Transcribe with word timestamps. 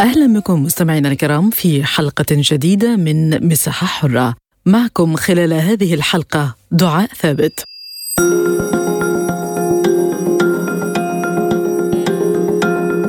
أهلا 0.00 0.40
بكم 0.40 0.62
مستمعينا 0.62 1.08
الكرام 1.08 1.50
في 1.50 1.84
حلقة 1.84 2.26
جديدة 2.30 2.96
من 2.96 3.48
مساحة 3.48 3.86
حرة. 3.86 4.34
معكم 4.66 5.16
خلال 5.16 5.52
هذه 5.52 5.94
الحلقة 5.94 6.54
دعاء 6.70 7.06
ثابت. 7.14 7.64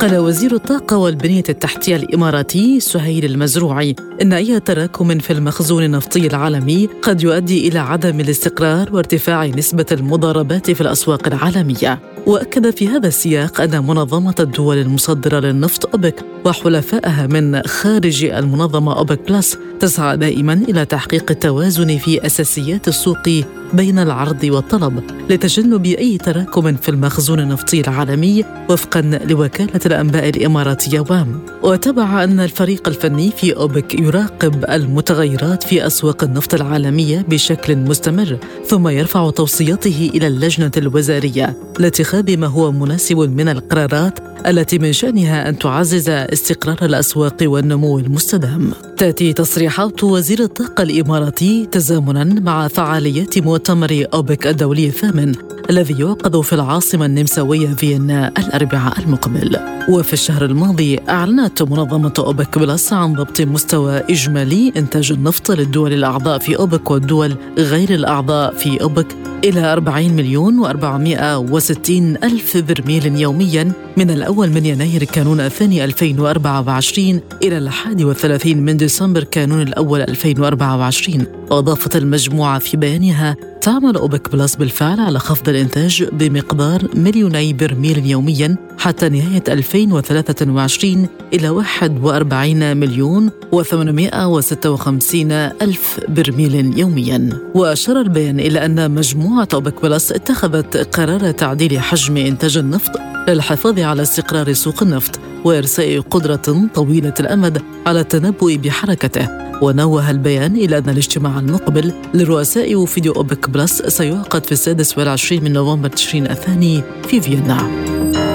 قال 0.10 0.18
وزير 0.18 0.56
الطاقة 0.56 0.98
والبنية 0.98 1.44
التحتية 1.50 1.96
الإماراتي 1.96 2.80
سهيل 2.80 3.26
المزروعي 3.26 3.96
إن 4.22 4.34
أي 4.34 4.60
تراكم 4.60 5.20
في 5.20 5.34
المخزون 5.34 5.84
النفطي 5.84 6.28
العالمي 6.28 6.90
قد 7.02 7.24
يؤدي 7.24 7.68
إلى 7.68 7.80
عدم 7.80 8.20
الاستقرار 8.20 8.96
وارتفاع 8.96 9.46
نسبة 9.46 9.86
المضاربات 9.92 10.72
في 10.72 10.82
الأسواق 10.82 11.28
العالمية. 11.28 12.00
وأكد 12.26 12.70
في 12.70 12.88
هذا 12.88 13.08
السياق 13.08 13.62
أن 13.62 13.88
منظمة 13.88 14.36
الدول 14.40 14.78
المصدرة 14.78 15.40
للنفط 15.40 15.96
أوبك 15.96 16.26
وحلفائها 16.46 17.28
من 17.28 17.62
خارج 17.62 18.24
المنظمة 18.24 18.98
أوبك 18.98 19.20
بلس 19.32 19.58
تسعى 19.80 20.18
دائما 20.18 20.54
إلى 20.54 20.86
تحقيق 20.86 21.32
التوازن 21.32 21.98
في 21.98 22.26
أساسيات 22.26 22.88
السوق 22.88 23.30
بين 23.74 24.00
العرض 24.00 24.44
والطلب 24.44 25.04
لتجنب 25.30 25.86
أي 25.86 26.18
تراكم 26.18 26.76
في 26.76 26.90
المخزون 26.90 27.40
النفطي 27.40 27.82
العالمي 27.82 28.46
وفقا 28.70 29.02
لوكالة 29.02 29.80
الأنباء 30.00 30.30
الإماراتية 30.30 31.00
وام 31.00 31.40
وتبع 31.64 32.24
أن 32.24 32.40
الفريق 32.40 32.88
الفني 32.88 33.32
في 33.32 33.56
أوبك 33.56 34.00
يراقب 34.00 34.66
المتغيرات 34.70 35.64
في 35.64 35.88
أسواق 35.88 36.24
النفط 36.24 36.54
العالمية 36.54 37.26
بشكل 37.30 37.76
مستمر 37.76 38.38
ثم 38.66 38.88
يرفع 38.88 39.30
توصياته 39.30 40.12
إلى 40.16 40.28
اللجنة 40.28 40.72
الوزارية 40.78 41.58
لاتخاذ 41.80 42.38
ما 42.38 42.48
هو 42.48 42.72
مناسب 42.72 43.18
من 43.18 43.50
القرارات 43.50 44.20
التي 44.48 44.80
من 44.80 44.94
شأنها 44.94 45.50
أن 45.50 45.60
تعزز 45.60 46.10
استقرار 46.10 46.78
الأسواق 46.82 47.38
والنمو 47.42 48.00
المستدام. 48.00 48.72
تأتي 48.98 49.34
تصريحات 49.34 50.04
وزير 50.04 50.40
الطاقة 50.40 50.82
الإماراتي 50.82 51.66
تزامنا 51.66 52.24
مع 52.24 52.68
فعاليات 52.68 53.40
مؤتمر 53.40 54.06
أوبك 54.14 54.48
الدولي 54.48 54.88
الثامن 54.88 55.36
الذي 55.70 56.00
يعقد 56.00 56.42
في 56.42 56.54
العاصمة 56.54 57.06
النمساوية 57.06 57.68
فيينا 57.68 58.32
الأربعاء 58.38 59.00
المقبل. 59.00 59.60
وفي 59.90 60.14
الشهر 60.14 60.46
الماضي 60.46 61.00
أعلنت 61.10 61.64
منظمة 61.64 62.14
أوبك 62.20 62.60
بلس 62.60 62.94
عن 62.94 63.14
ضبط 63.14 63.42
مستوى 63.42 63.98
إجمالي 63.98 64.74
إنتاج 64.78 65.12
النفط 65.12 65.52
للدول 65.52 65.94
الأعضاء 65.94 66.40
في 66.40 66.58
أوبك 66.58 66.92
والدول 66.92 67.36
غير 67.58 67.90
الأعضاء 67.90 68.54
في 68.54 68.82
أوبك 68.82 69.08
إلى 69.44 69.74
40 69.74 70.10
مليون 70.14 70.64
و460 70.64 71.90
ألف 72.24 72.58
برميل 72.58 73.16
يوميا 73.16 73.72
من 73.98 74.12
الأول 74.12 74.50
من 74.50 74.66
يناير 74.66 75.04
كانون 75.04 75.40
الثاني 75.40 75.84
2024 75.84 77.22
إلى 77.44 77.58
الحادي 77.58 78.06
والثلاثين 78.06 78.66
من 78.66 78.78
ديسمبر 78.78 79.24
كانون 79.24 79.62
الأول 79.62 80.02
2024 80.02 81.26
وأضافت 81.52 81.96
المجموعة 81.96 82.60
في 82.60 82.78
بيانها 82.78 83.36
تعمل 83.62 83.96
أوبك 83.96 84.32
بلس 84.32 84.56
بالفعل 84.56 85.00
على 85.00 85.20
خفض 85.20 85.50
الإنتاج 85.50 86.04
بمقدار 86.04 86.88
مليوني 86.94 87.54
برميل 87.54 88.06
يوميا 88.06 88.56
حتى 88.78 89.10
نهاية 89.10 89.44
2023 89.86 91.08
إلى 91.34 91.50
41 91.50 92.78
مليون 92.78 93.30
و856 93.56 95.16
ألف 95.62 96.00
برميل 96.08 96.80
يوميا. 96.80 97.30
وأشار 97.56 98.02
البيان 98.02 98.40
إلى 98.40 98.66
أن 98.66 98.92
مجموعة 98.92 99.48
أوبك 99.54 99.82
بلس 99.82 100.12
اتخذت 100.12 100.78
قرار 100.96 101.32
تعديل 101.32 101.80
حجم 101.80 102.18
إنتاج 102.18 102.58
النفط 102.58 102.92
للحفاظ 103.28 103.80
على 103.80 104.02
استقرار 104.02 104.54
سوق 104.54 104.84
النفط 104.84 105.20
وإرساء 105.46 106.00
قدرة 106.00 106.68
طويلة 106.76 107.14
الأمد 107.20 107.62
على 107.86 108.00
التنبؤ 108.00 108.56
بحركته. 108.56 109.50
ونوه 109.62 110.12
البيان 110.12 110.56
إلى 110.56 110.78
أن 110.78 110.90
الاجتماع 110.90 111.40
المقبل 111.40 111.94
لرؤساء 112.14 112.76
وفد 112.76 113.08
أوبك 113.08 113.50
بلس 113.50 113.82
سيعقد 113.82 114.46
في 114.46 114.52
السادس 114.52 114.98
والعشرين 114.98 115.44
من 115.44 115.54
نوفمبر 115.54 115.90
تشرين 115.90 116.26
الثاني 116.26 116.84
في 117.08 117.22
فيينا. 117.22 118.29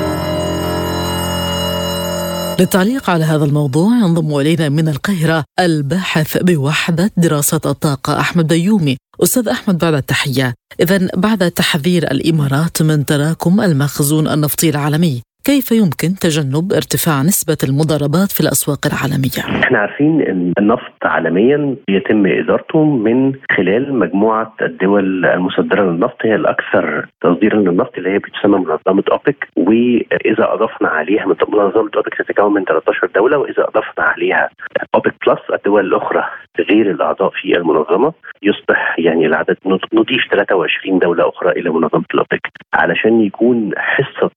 للتعليق 2.60 3.10
على 3.10 3.24
هذا 3.24 3.44
الموضوع 3.44 3.96
ينضم 3.96 4.36
إلينا 4.36 4.68
من 4.68 4.88
القاهرة 4.88 5.44
الباحث 5.60 6.38
بوحدة 6.38 7.10
دراسات 7.16 7.66
الطاقة 7.66 8.20
أحمد 8.20 8.46
بيومي. 8.46 8.96
أستاذ 9.22 9.48
أحمد 9.48 9.78
بعد 9.78 9.94
التحية. 9.94 10.54
اذا 10.80 11.08
بعد 11.16 11.50
تحذير 11.50 12.10
الإمارات 12.10 12.82
من 12.82 13.06
تراكم 13.06 13.60
المخزون 13.60 14.28
النفطي 14.28 14.68
العالمي 14.70 15.22
كيف 15.44 15.72
يمكن 15.72 16.08
تجنب 16.24 16.72
ارتفاع 16.72 17.22
نسبة 17.22 17.56
المضاربات 17.64 18.30
في 18.32 18.40
الأسواق 18.40 18.82
العالمية؟ 18.86 19.62
إحنا 19.64 19.78
عارفين 19.78 20.22
إن 20.22 20.52
النفط 20.58 20.98
عالميا 21.04 21.76
يتم 21.88 22.26
إدارته 22.26 22.84
من 22.84 23.32
خلال 23.56 23.94
مجموعة 23.94 24.54
الدول 24.62 25.24
المصدرة 25.24 25.82
للنفط 25.82 26.16
هي 26.22 26.34
الأكثر 26.34 27.06
تصديرا 27.20 27.56
للنفط 27.56 27.92
اللي 27.98 28.10
هي 28.10 28.18
بتسمى 28.18 28.58
منظمة 28.58 29.04
أوبك. 29.12 29.48
وإذا 29.56 30.52
أضفنا 30.54 30.88
عليها 30.88 31.26
منظمة 31.26 31.90
أوبك 31.96 32.14
تتكون 32.18 32.54
من 32.54 32.64
13 32.64 33.08
دولة. 33.14 33.38
وإذا 33.38 33.62
أضفنا 33.62 34.04
عليها 34.04 34.50
أوبك 34.94 35.14
بلس 35.26 35.40
الدول 35.54 35.86
الأخرى 35.86 36.24
غير 36.70 36.90
الأعضاء 36.90 37.30
في 37.30 37.56
المنظمة 37.56 38.12
يصبح 38.42 38.96
يعني 38.98 39.26
العدد 39.26 39.56
نضيف 39.92 40.22
23 40.30 40.98
دولة 40.98 41.28
أخرى 41.28 41.50
إلى 41.50 41.70
منظمة 41.70 42.04
الأوبك. 42.14 42.50
علشان 42.74 43.20
يكون 43.20 43.70
حصة 43.76 44.30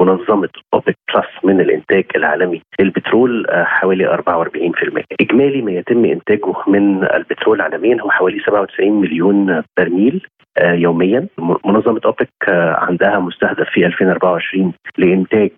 منظمة 0.00 0.49
اوبك 0.74 0.96
بلس 1.14 1.44
من 1.44 1.60
الإنتاج 1.60 2.04
العالمي. 2.16 2.62
للبترول 2.80 3.46
حوالي 3.50 4.06
44% 4.06 5.04
إجمالي 5.20 5.62
ما 5.62 5.72
يتم 5.72 6.04
إنتاجه 6.04 6.54
من 6.66 7.04
البترول 7.04 7.60
عالميا 7.60 8.02
هو 8.02 8.10
حوالي 8.10 8.40
97 8.40 9.00
مليون 9.00 9.62
برميل 9.78 10.26
يوميا. 10.60 11.26
منظمة 11.64 12.00
أوبك 12.04 12.28
عندها 12.48 13.18
مستهدف 13.18 13.68
في 13.70 13.86
2024 13.86 14.72
لإنتاج 14.98 15.50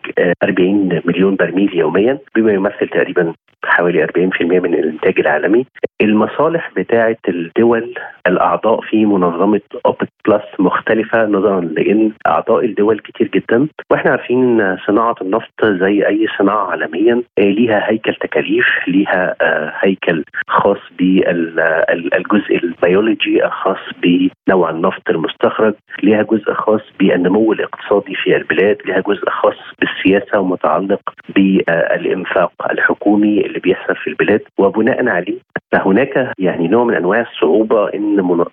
40 0.43 1.01
مليون 1.05 1.37
برميل 1.37 1.77
يوميا 1.77 2.19
بما 2.37 2.53
يمثل 2.53 2.89
تقريبا 2.89 3.33
حوالي 3.65 4.05
40% 4.05 4.43
من 4.43 4.75
الإنتاج 4.75 5.21
العالمي. 5.21 5.67
المصالح 6.03 6.71
بتاعة 6.77 7.17
الدول 7.29 7.95
الأعضاء 8.27 8.81
في 8.81 9.07
منظمة 9.07 9.61
أوبك 9.87 10.09
بلس 10.29 10.43
مختلفة 10.59 11.27
نظرا 11.27 11.61
لأن 11.61 12.13
أعضاء 12.27 12.65
الدول 12.65 12.99
كتير 12.99 13.29
جدا 13.35 13.69
وإحنا 13.91 14.11
عارفين 14.11 14.77
صناعة 14.87 15.15
النفط 15.23 15.65
زي 15.65 16.07
أي 16.07 16.27
صناعة 16.39 16.71
عالميا 16.71 17.23
ليها 17.39 17.91
هيكل 17.91 18.15
تكاليف 18.15 18.67
ليها 18.89 19.35
هيكل 19.81 20.25
خاص 20.49 20.79
بالجزء 20.99 22.57
الجيولوجي 22.65 23.45
الخاص 23.45 23.79
بنوع 24.03 24.71
النفط 24.71 25.11
المستخرج 25.11 25.75
ليها 26.03 26.23
جزء 26.23 26.53
خاص 26.53 26.81
بالنمو 27.01 27.53
الاقتصادي 27.53 28.15
في 28.15 28.37
البلاد 28.37 28.77
ليها 28.87 29.01
جزء 29.01 29.31
خاص 29.31 29.57
بالسياسة 29.81 30.41
ومتعلق 30.41 31.01
بالإنفاق 31.37 32.53
الحكومي 32.71 33.47
اللي 33.47 33.59
بيحصل 33.59 33.97
في 33.97 34.07
البلاد. 34.11 34.41
وبناء 34.59 35.09
عليه 35.09 35.39
فهناك 35.73 36.33
يعني 36.39 36.69
نوع 36.69 36.85
من 36.85 36.95
أنواع 36.95 37.21
الصعوبة 37.21 37.89
إن 37.95 38.12
من... 38.21 38.45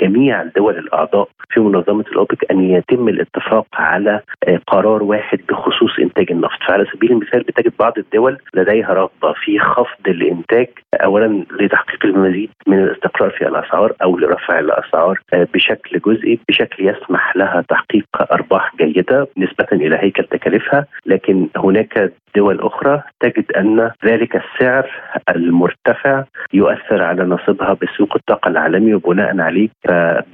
جميع 0.00 0.42
الدول 0.42 0.78
الأعضاء 0.78 1.28
في 1.50 1.60
منظمة 1.60 2.04
الأوبك 2.12 2.50
أن 2.50 2.60
يتم 2.70 3.08
الاتفاق 3.08 3.66
على 3.74 4.20
قرار 4.66 5.02
واحد 5.02 5.40
بخصوص 5.48 5.98
إنتاج 5.98 6.32
النفط، 6.32 6.58
فعلى 6.68 6.86
سبيل 6.94 7.12
المثال 7.12 7.42
بتجد 7.42 7.72
بعض 7.78 7.98
الدول 7.98 8.38
لديها 8.54 8.92
رغبة 8.94 9.32
في 9.44 9.58
خفض 9.58 10.08
الإنتاج 10.08 10.68
اولا 10.94 11.44
لتحقيق 11.60 12.04
المزيد 12.04 12.50
من 12.66 12.78
الاستقرار 12.84 13.30
في 13.30 13.48
الأسعار 13.48 13.92
أو 14.02 14.18
لرفع 14.18 14.58
الأسعار 14.58 15.20
بشكل 15.32 16.00
جزئي 16.06 16.40
بشكل 16.48 16.88
يسمح 16.88 17.36
لها 17.36 17.64
تحقيق 17.68 18.06
أرباح 18.32 18.76
جيدة 18.76 19.28
نسبة 19.36 19.66
إلى 19.72 19.96
هيكل 20.00 20.24
تكاليفها، 20.24 20.86
لكن 21.06 21.48
هناك 21.56 22.12
دول 22.36 22.60
أخرى 22.60 23.02
تجد 23.20 23.52
أن 23.52 23.90
ذلك 24.04 24.36
السعر 24.36 24.90
المرتفع 25.28 26.24
يؤثر 26.52 27.02
على 27.02 27.24
نصيبها 27.24 27.76
بسوق 27.82 28.16
الطاقة 28.16 28.48
العالمي 28.48 28.94
وبناء 28.94 29.40
عليه 29.40 29.68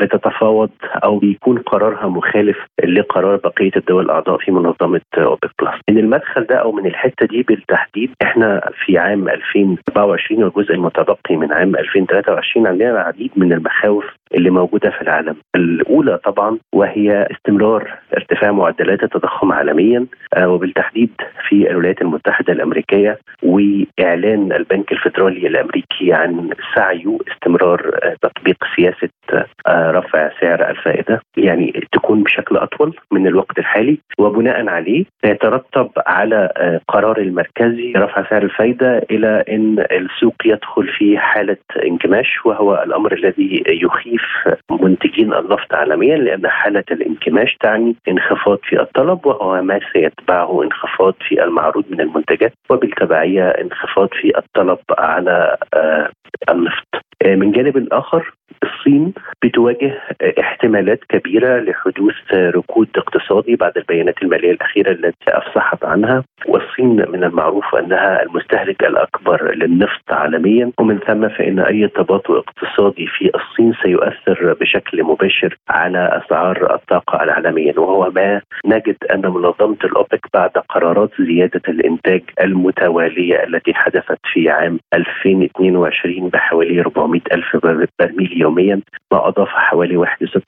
بتتفاوض 0.01 0.71
أو 1.05 1.19
بيكون 1.19 1.59
قرارها 1.59 2.09
مخالف 2.09 2.57
لقرار 2.85 3.37
بقية 3.37 3.71
الدول 3.77 4.05
الأعضاء 4.05 4.39
في 4.39 4.51
منظمة 4.53 5.01
أوبك 5.19 5.51
بلس. 5.63 5.75
من 5.91 5.99
المدخل 5.99 6.45
ده 6.45 6.57
أو 6.57 6.73
من 6.73 6.87
الحتة 6.87 7.27
دي 7.27 7.43
بالتحديد 7.43 8.11
إحنا 8.23 8.71
في 8.85 8.99
عام 8.99 9.29
2024 9.29 10.45
والجزء 10.45 10.75
المتبقي 10.75 11.37
من 11.37 11.53
عام 11.53 11.77
2023 11.77 12.67
عندنا 12.67 12.91
العديد 12.91 13.31
من 13.37 13.53
المخاوف 13.53 14.05
اللي 14.35 14.51
موجودة 14.51 14.91
في 14.91 15.03
العالم. 15.03 15.37
الأولى 15.55 16.19
طبعا 16.25 16.59
وهي 16.75 17.29
استمرار 17.31 17.99
ارتفاع 18.17 18.53
معدلات 18.53 19.03
التضخم 19.03 19.53
عالميا 19.53 20.07
آه، 20.35 20.49
وبالتحديد 20.49 21.11
في 21.49 21.71
الولايات 21.71 22.03
المتحدة 22.03 22.53
الأمريكية 22.53 23.19
وإعلان 23.43 24.53
البنك 24.53 24.93
الفدرالي 24.93 25.47
الأمريكي 25.47 26.13
عن 26.13 26.51
سعيه 26.75 27.19
استمرار 27.33 27.99
آه، 28.03 28.17
تطبيق 28.23 28.57
سياسة 28.77 29.09
آه، 29.26 29.26
رفع 29.69 30.31
سعر 30.41 30.71
الفائدة 30.71 31.21
يعني 31.37 31.87
تكون 31.93 32.23
بشكل 32.23 32.57
أطول 32.57 32.97
من 33.13 33.27
الوقت 33.27 33.59
الحالي 33.59 33.99
وبناء 34.19 34.69
عليه 34.69 35.05
يترتب 35.25 35.91
على 36.07 36.51
قرار 36.89 37.19
المركزي 37.19 37.93
رفع 37.97 38.31
سعر 38.31 38.43
الفائده 38.43 38.99
إلى 39.11 39.45
إن 39.49 39.85
السوق 39.93 40.35
يدخل 40.45 40.89
في 40.89 41.19
حالة 41.19 41.57
انكماش 41.85 42.47
وهو 42.47 42.83
الأمر 42.87 43.13
الذي 43.13 43.65
يخيف 43.69 44.23
منتجين 44.71 45.35
النفط 45.35 45.75
عالميا 45.75 46.17
لأن 46.17 46.49
حالة 46.49 46.85
الانكماش 46.91 47.57
تعني 47.61 47.97
انخفاض 48.09 48.59
في 48.63 48.81
الطلب 48.81 49.27
وهو 49.27 49.63
ما 49.63 49.81
سيتبعه 49.93 50.63
انخفاض 50.63 51.15
في 51.29 51.45
المعروض 51.45 51.85
من 51.91 52.01
المنتجات 52.01 52.53
وبالتبعية 52.71 53.49
انخفاض 53.49 54.09
في 54.13 54.39
الطلب 54.39 54.79
على 54.99 55.57
آه، 55.75 56.11
النفط. 56.49 56.87
آه، 57.23 57.35
من 57.35 57.53
جانب 57.53 57.89
اخر 57.93 58.33
الصين 58.63 59.13
بتواجه 59.45 60.01
احتمالات 60.41 61.01
كبيرة 61.09 61.61
لحدوث 61.61 62.15
ركود 62.35 62.89
اقتصادي 62.97 63.57
بعد 63.57 63.73
البيانات 63.77 64.23
المالية 64.23 64.51
الأخيرة 64.51 64.91
التي 64.91 65.29
أفصحت 65.29 65.85
عنها. 65.85 66.25
والصين 66.47 67.05
من 67.11 67.25
المعروف 67.25 67.75
أنها 67.75 68.23
المستهلك 68.23 68.85
الأكبر 68.85 69.55
للنفط 69.55 70.13
عالميا. 70.13 70.73
ومن 70.79 70.99
ثم 70.99 71.29
فإن 71.29 71.59
أي 71.61 71.89
تباطؤ 71.89 72.39
اقتصادي 72.39 73.07
في 73.07 73.31
الصين 73.35 73.73
سيؤثر 73.83 74.57
بشكل 74.61 75.05
مباشر 75.05 75.57
على 75.69 76.23
أسعار 76.25 76.75
الطاقة 76.75 77.23
العالميا. 77.23 77.81
وهو 77.81 78.11
ما 78.11 78.41
نجد 78.67 78.97
أن 79.15 79.21
منظمة 79.21 79.77
الأوبك 79.85 80.27
بعد 80.35 80.51
قرارات 80.51 81.11
زيادة 81.21 81.63
الإنتاج 81.69 82.23
المتوالية 82.41 83.45
التي 83.45 83.75
حدثت 83.75 84.19
في 84.33 84.51
عام 84.51 84.79
2022 84.95 86.29
بحوالي 86.29 86.81
400 86.81 87.21
ألف 87.33 87.57
برميل 88.01 88.36
يوميا 88.37 88.81
ما 89.13 89.29
أضاف 89.29 89.49
حوالي 89.49 90.07
1.6 90.07 90.41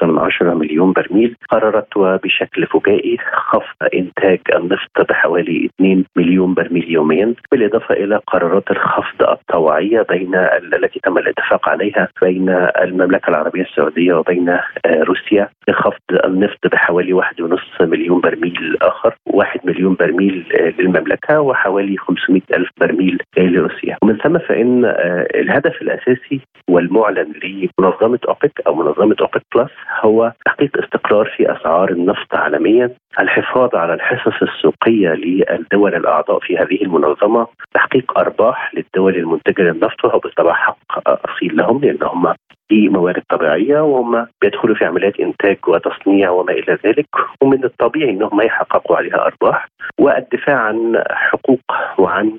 مليون 0.42 0.92
برميل 0.92 1.36
قررت 1.50 1.96
وبشكل 1.96 2.66
فجائي 2.66 3.16
خفض 3.32 3.88
إنتاج 3.94 4.40
النفط 4.54 5.08
بحوالي 5.08 5.70
2 5.80 6.04
مليون 6.16 6.54
برميل 6.54 6.90
يوميا 6.90 7.34
بالإضافة 7.52 7.94
إلى 7.94 8.20
قرارات 8.26 8.70
الخفض 8.70 9.22
الطوعية 9.22 10.02
بين 10.02 10.34
التي 10.34 11.00
تم 11.00 11.18
الاتفاق 11.18 11.68
عليها 11.68 12.08
بين 12.22 12.48
المملكة 12.82 13.28
العربية 13.28 13.62
السعودية 13.62 14.14
وبين 14.14 14.48
آه، 14.48 14.62
روسيا 14.86 15.48
لخفض 15.68 16.00
النفط 16.24 16.66
بحوالي 16.72 17.12
1.5 17.12 17.84
مليون 17.86 18.20
برميل 18.20 18.76
آخر 18.82 19.14
1 19.26 19.60
مليون 19.64 19.94
برميل 19.94 20.46
آه، 20.52 20.72
للمملكة 20.78 21.40
وحوالي 21.40 21.96
500 21.96 22.42
ألف 22.54 22.70
برميل 22.80 23.18
لروسيا. 23.38 23.96
ومن 24.02 24.16
ثم 24.16 24.38
فإن 24.38 24.84
آه، 24.84 25.26
الهدف 25.34 25.82
الأساسي 25.82 26.40
والمعلن 26.70 27.32
لمنظمه 27.78 28.18
أوبك 28.28 28.60
أو 28.66 28.74
منظمة 28.74 29.16
أوبك 29.20 29.42
بلس 29.54 29.70
هو 30.00 30.32
تحقيق 30.46 30.78
استقرار 30.84 31.32
في 31.36 31.52
أسعار 31.52 31.90
النفط 31.90 32.34
عالميا. 32.34 32.90
الحفاظ 33.20 33.74
على 33.74 33.94
الحصص 33.94 34.42
السوقية 34.42 35.08
للدول 35.08 35.94
الأعضاء 35.94 36.38
في 36.40 36.56
هذه 36.58 36.82
المنظمة 36.82 37.46
تحقيق 37.74 38.18
أرباح 38.18 38.74
للدول 38.74 39.16
المنتجة 39.16 39.62
للنفط 39.62 40.04
وهو 40.04 40.18
بالطبع 40.18 40.52
حق 40.52 40.78
أصيل 41.06 41.56
لهم 41.56 41.80
لأن 41.80 41.98
هم 42.02 42.34
في 42.68 42.88
موارد 42.88 43.22
طبيعية 43.28 43.80
وهم 43.80 44.26
بيدخلوا 44.42 44.74
في 44.74 44.84
عمليات 44.84 45.20
إنتاج 45.20 45.58
وتصنيع 45.68 46.30
وما 46.30 46.52
إلى 46.52 46.78
ذلك. 46.84 47.06
ومن 47.40 47.64
الطبيعي 47.64 48.10
إنهم 48.10 48.40
يحققوا 48.40 48.96
عليها 48.96 49.26
أرباح. 49.26 49.68
والدفاع 49.98 50.56
عن 50.56 51.02
حقوق 51.10 51.60
وعن 51.98 52.32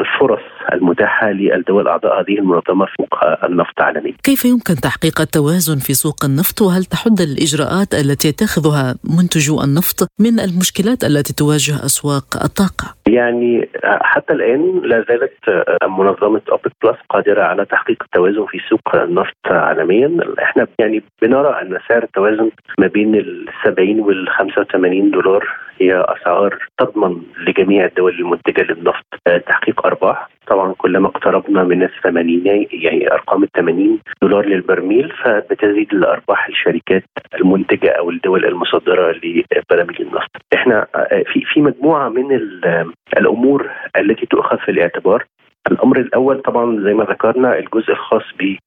الفرص 0.00 0.40
المتاحة 0.72 1.30
للدول 1.30 1.88
اعضاء 1.88 2.20
هذه 2.20 2.38
المنظمة 2.38 2.86
فوق 2.98 3.44
النفط 3.44 3.80
عالميا. 3.80 4.14
كيف 4.24 4.44
يمكن 4.44 4.74
تحقيق 4.74 5.20
التوازن 5.20 5.78
في 5.78 5.92
سوق 5.94 6.24
النفط 6.24 6.62
وهل 6.62 6.84
تحد 6.84 7.20
الإجراءات 7.20 7.94
التي 7.94 8.28
يتخذها 8.28 8.94
منتجو 9.18 9.62
النفط 9.64 10.08
من 10.20 10.40
المشكلات 10.40 11.04
التي 11.04 11.32
تواجه 11.34 11.74
أسواق 11.84 12.42
الطاقة؟ 12.44 12.94
يعني 13.08 13.68
حتى 13.84 14.32
الآن 14.32 14.80
لا 14.84 15.04
زالت 15.08 15.66
منظمة 15.98 16.40
اوبك 16.50 16.72
بلس 16.84 16.96
قادرة 17.10 17.42
على 17.42 17.64
تحقيق 17.64 18.02
التوازن 18.02 18.46
في 18.46 18.58
سوق 18.68 18.94
النفط 18.94 19.36
عالميا 19.46 20.18
إحنا 20.42 20.66
يعني 20.78 21.02
بنرى 21.22 21.48
أن 21.62 21.78
سعر 21.88 22.02
التوازن 22.02 22.50
ما 22.78 22.86
بين 22.86 23.14
ال 23.14 23.48
70 23.64 24.00
وال 24.00 24.28
85 24.28 25.10
دولار 25.10 25.48
هي 25.82 26.04
أسعار 26.08 26.58
تضمن 26.78 27.22
لجميع 27.46 27.84
الدول 27.84 28.18
المنتجة 28.18 28.62
للنفط 28.62 29.04
آه، 29.26 29.38
تحقيق 29.38 29.86
أرباح 29.86 30.28
طبعا 30.46 30.74
كلما 30.78 31.06
اقتربنا 31.08 31.64
من 31.64 31.82
الثمانين 31.82 32.66
يعني 32.72 33.12
أرقام 33.12 33.42
ال 33.42 33.48
80 33.56 33.98
دولار 34.22 34.46
للبرميل 34.46 35.12
فبتزيد 35.24 35.92
الأرباح 35.92 36.48
الشركات 36.48 37.04
المنتجة 37.34 37.90
أو 37.90 38.10
الدول 38.10 38.44
المصدرة 38.44 39.12
لبراميل 39.12 40.00
النفط. 40.00 40.30
إحنا 40.54 40.86
آه، 40.94 41.24
في 41.32 41.40
في 41.44 41.60
مجموعة 41.60 42.08
من 42.08 42.40
الأمور 43.16 43.70
التي 43.96 44.26
تؤخذ 44.26 44.58
في 44.58 44.70
الاعتبار 44.70 45.24
الأمر 45.70 46.00
الأول 46.00 46.42
طبعا 46.42 46.80
زي 46.84 46.94
ما 46.94 47.04
ذكرنا 47.04 47.58
الجزء 47.58 47.90
الخاص 47.90 48.22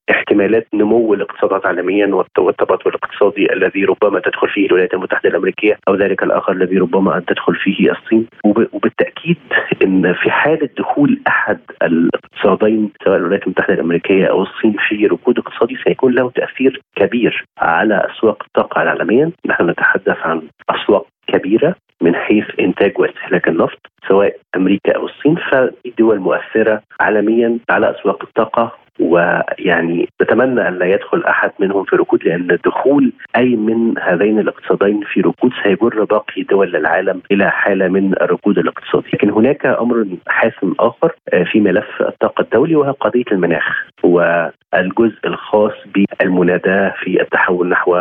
باحتمالات 0.08 0.68
نمو 0.74 1.14
الاقتصادات 1.14 1.66
عالميا 1.66 2.16
والتباطؤ 2.38 2.88
الاقتصادي 2.90 3.54
الذي 3.54 3.86
ربما 3.86 4.20
تدخل 4.20 4.50
فيه 4.50 4.66
الولايات 4.66 4.94
المتحدة 4.94 5.30
الأمريكية 5.30 5.78
أو 5.88 5.96
ذلك 5.96 6.24
الآخر 6.24 6.52
الذي 6.54 6.78
ربما 6.78 7.18
أن 7.18 7.26
تدخل 7.26 7.56
فيه 7.56 7.92
الصين. 7.92 8.28
وبالتأكيد 8.46 9.38
إن 9.84 10.14
في 10.14 10.32
حالة 10.32 10.70
دخول 10.78 11.20
أحد 11.28 11.60
الاقتصادين 11.84 12.92
سواء 13.04 13.18
الولايات 13.18 13.44
المتحدة 13.44 13.74
الأمريكية 13.74 14.26
أو 14.26 14.42
الصين 14.42 14.76
في 14.90 15.08
ركود 15.08 15.40
اقتصادي 15.40 15.78
سيكون 15.88 16.14
له 16.14 16.30
تأثير 16.30 16.82
كبير 16.96 17.46
على 17.58 18.08
أسواق 18.12 18.44
الطاقة 18.44 18.82
عالميا 18.82 19.32
نحن 19.46 19.70
نتحدث 19.70 20.18
عن 20.24 20.42
أسواق 20.70 21.08
كبيرة 21.38 21.76
من 22.02 22.16
حيث 22.16 22.46
إنتاج 22.60 23.00
واستهلاك 23.00 23.48
النفط 23.48 23.80
سواء 24.08 24.36
أمريكا 24.56 24.96
أو 24.96 25.06
الصين 25.06 25.36
فدي 25.52 25.94
دول 26.00 26.20
مؤثرة 26.20 26.82
عالميا 27.00 27.60
على 27.70 27.92
أسواق 27.92 28.24
الطاقة 28.24 28.86
ويعني 29.00 30.10
نتمنى 30.22 30.68
أن 30.68 30.80
لا 30.80 30.86
يدخل 30.86 31.24
أحد 31.24 31.52
منهم 31.60 31.84
في 31.84 31.96
ركود 31.96 32.24
لأن 32.24 32.58
دخول 32.66 33.12
أي 33.38 33.56
من 33.56 33.98
هذين 34.00 34.40
الاقتصادين 34.40 35.02
في 35.14 35.22
ركود 35.22 35.52
سيجر 35.64 36.04
باقي 36.04 36.44
دول 36.44 36.76
العالم 36.76 37.22
إلى 37.32 37.52
حالة 37.52 37.88
من 37.88 38.14
الركود 38.22 38.58
الاقتصادي، 38.58 39.08
لكن 39.14 39.30
هناك 39.30 39.66
أمر 39.66 40.06
حاسم 40.28 40.74
آخر 40.80 41.16
آه، 41.34 41.44
في 41.44 41.60
ملف 41.60 42.02
الطاقة 42.02 42.42
الدولي 42.42 42.76
وهو 42.76 42.92
قضية 42.92 43.26
المناخ. 43.32 43.86
والجزء 44.06 45.20
الخاص 45.26 45.72
بالمناداة 45.86 46.94
في 47.04 47.22
التحول 47.22 47.70
نحو 47.70 47.96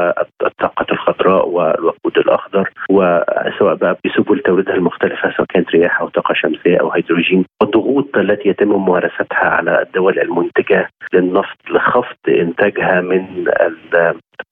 الطاقة 0.47 0.87
الخضراء 0.93 1.49
والوقود 1.49 2.19
الأخضر 2.19 2.71
وسواء 2.91 3.75
بقى 3.75 3.99
بسبل 4.05 4.39
توريدها 4.41 4.75
المختلفة 4.75 5.31
سواء 5.37 5.47
كانت 5.49 5.71
رياح 5.71 6.01
أو 6.01 6.09
طاقة 6.09 6.35
شمسية 6.35 6.81
أو 6.81 6.91
هيدروجين 6.93 7.45
والضغوط 7.63 8.17
التي 8.17 8.49
يتم 8.49 8.69
ممارستها 8.69 9.39
على 9.49 9.83
الدول 9.83 10.19
المنتجة 10.19 10.89
للنفط 11.13 11.57
لخفض 11.71 12.17
إنتاجها 12.29 13.01
من 13.01 13.45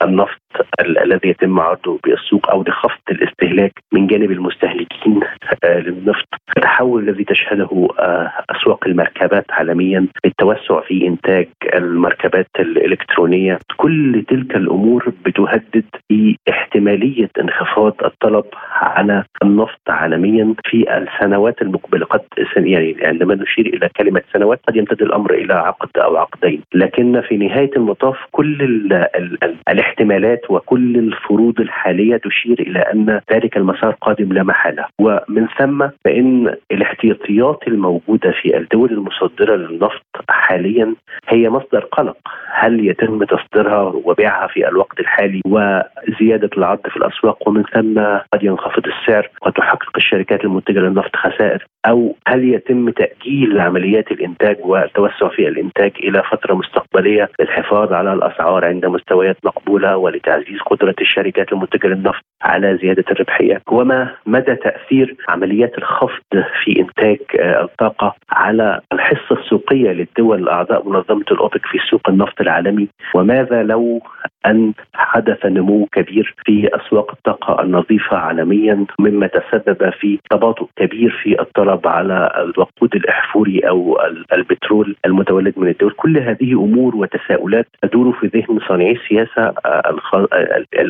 النفط 0.02 0.41
الذي 0.80 1.28
يتم 1.28 1.60
عرضه 1.60 1.98
بالسوق 2.04 2.50
أو 2.50 2.62
لخفض 2.62 3.00
الاستهلاك 3.10 3.72
من 3.92 4.06
جانب 4.06 4.30
المستهلكين 4.30 5.20
آه، 5.64 5.78
للنفط. 5.78 6.26
التحول 6.56 7.08
الذي 7.08 7.24
تشهده 7.24 7.88
آه، 7.98 8.32
أسواق 8.50 8.86
المركبات 8.86 9.44
عالميا 9.50 10.06
التوسع 10.24 10.80
في 10.80 11.06
إنتاج 11.06 11.48
المركبات 11.74 12.46
الإلكترونية. 12.58 13.58
كل 13.76 14.24
تلك 14.28 14.56
الأمور 14.56 15.12
بتهدد 15.26 15.84
في 16.08 16.36
احتمالية 16.50 17.30
انخفاض 17.40 17.94
الطلب 18.04 18.44
على 18.72 19.24
النفط 19.42 19.80
عالميا 19.88 20.54
في 20.64 20.84
السنوات 20.96 21.62
المقبلة. 21.62 22.06
قد 22.06 22.20
يعني 22.56 22.96
عندما 23.02 23.34
نشير 23.34 23.66
إلى 23.66 23.88
كلمة 23.96 24.22
سنوات 24.32 24.60
قد 24.68 24.76
يمتد 24.76 25.02
الأمر 25.02 25.34
إلى 25.34 25.54
عقد 25.54 25.88
أو 25.96 26.16
عقدين. 26.16 26.62
لكن 26.74 27.20
في 27.20 27.36
نهاية 27.36 27.70
المطاف 27.76 28.16
كل 28.30 28.62
ال 28.62 28.92
ال 28.92 29.44
ال 29.44 29.56
الاحتمالات 29.68 30.41
وكل 30.50 30.96
الفروض 30.98 31.60
الحالية 31.60 32.16
تشير 32.16 32.60
إلى 32.60 32.78
أن 32.78 33.20
ذلك 33.32 33.56
المسار 33.56 33.96
قادم 34.00 34.32
لا 34.32 34.42
محالة. 34.42 34.84
ومن 34.98 35.46
ثم 35.58 35.88
فإن 36.04 36.54
الاحتياطيات 36.70 37.58
الموجودة 37.68 38.32
في 38.42 38.56
الدول 38.56 38.92
المصدرة 38.92 39.56
للنفط 39.56 40.04
حاليا 40.28 40.94
هي 41.28 41.48
مصدر 41.50 41.80
قلق. 41.80 42.16
هل 42.54 42.88
يتم 42.88 43.24
تصديرها 43.24 43.80
وبيعها 44.04 44.46
في 44.46 44.68
الوقت 44.68 45.00
الحالي 45.00 45.40
وزيادة 45.46 46.50
العرض 46.56 46.86
في 46.86 46.96
الأسواق 46.96 47.48
ومن 47.48 47.62
ثم 47.62 48.00
قد 48.32 48.42
ينخفض 48.42 48.82
السعر 48.86 49.28
وتحقق 49.46 49.96
الشركات 49.96 50.44
المنتجة 50.44 50.78
للنفط 50.78 51.16
خسائر؟ 51.16 51.66
أو 51.86 52.16
هل 52.28 52.54
يتم 52.54 52.90
تأجيل 52.90 53.60
عمليات 53.60 54.12
الإنتاج 54.12 54.56
والتوسع 54.60 55.28
في 55.28 55.48
الإنتاج 55.48 55.92
إلى 56.02 56.22
فترة 56.30 56.54
مستقبلية 56.54 57.30
للحفاظ 57.40 57.92
على 57.92 58.12
الأسعار 58.12 58.64
عند 58.64 58.86
مستويات 58.86 59.36
مقبولة 59.44 59.96
ولتعزيز 59.96 60.60
قدرة 60.66 60.94
الشركات 61.00 61.52
المنتجة 61.52 61.86
للنفط 61.86 62.22
على 62.42 62.78
زيادة 62.82 63.04
الربحيه 63.10 63.62
وما 63.70 64.14
مدى 64.26 64.54
تأثير 64.54 65.16
عمليات 65.28 65.78
الخفض 65.78 66.22
في 66.64 66.80
إنتاج 66.80 67.18
آه، 67.40 67.62
الطاقة 67.62 68.14
على 68.30 68.80
الحصة 68.92 69.40
السوقية 69.40 69.90
للدول 69.90 70.48
اعضاء 70.48 70.88
منظمة 70.88 71.24
الأوبك 71.30 71.66
في 71.66 71.78
سوق 71.90 72.08
النفط 72.08 72.40
العالمي؟ 72.42 72.88
وماذا 73.14 73.62
لو 73.62 74.00
أن 74.46 74.72
حدث 74.94 75.46
نمو 75.46 75.86
كبير 75.92 76.34
في 76.44 76.68
أسواق 76.76 77.10
الطاقة 77.10 77.62
النظيفة 77.62 78.16
عالميا 78.16 78.86
مما 78.98 79.26
تسبب 79.26 79.90
في 79.90 80.18
تباطؤ 80.30 80.66
كبير 80.76 81.20
في 81.22 81.40
الطلب 81.40 81.86
على 81.88 82.32
الوقود 82.36 82.94
الأحفوري 82.94 83.58
أو 83.58 83.98
البترول 84.32 84.96
المتولد 85.06 85.54
من 85.56 85.68
الدول، 85.68 85.90
كل 85.90 86.18
هذه 86.18 86.52
أمور 86.52 86.96
وتساؤلات 86.96 87.66
تدور 87.82 88.12
في 88.12 88.26
ذهن 88.26 88.60
صانعي 88.68 88.92
السياسة 88.92 89.54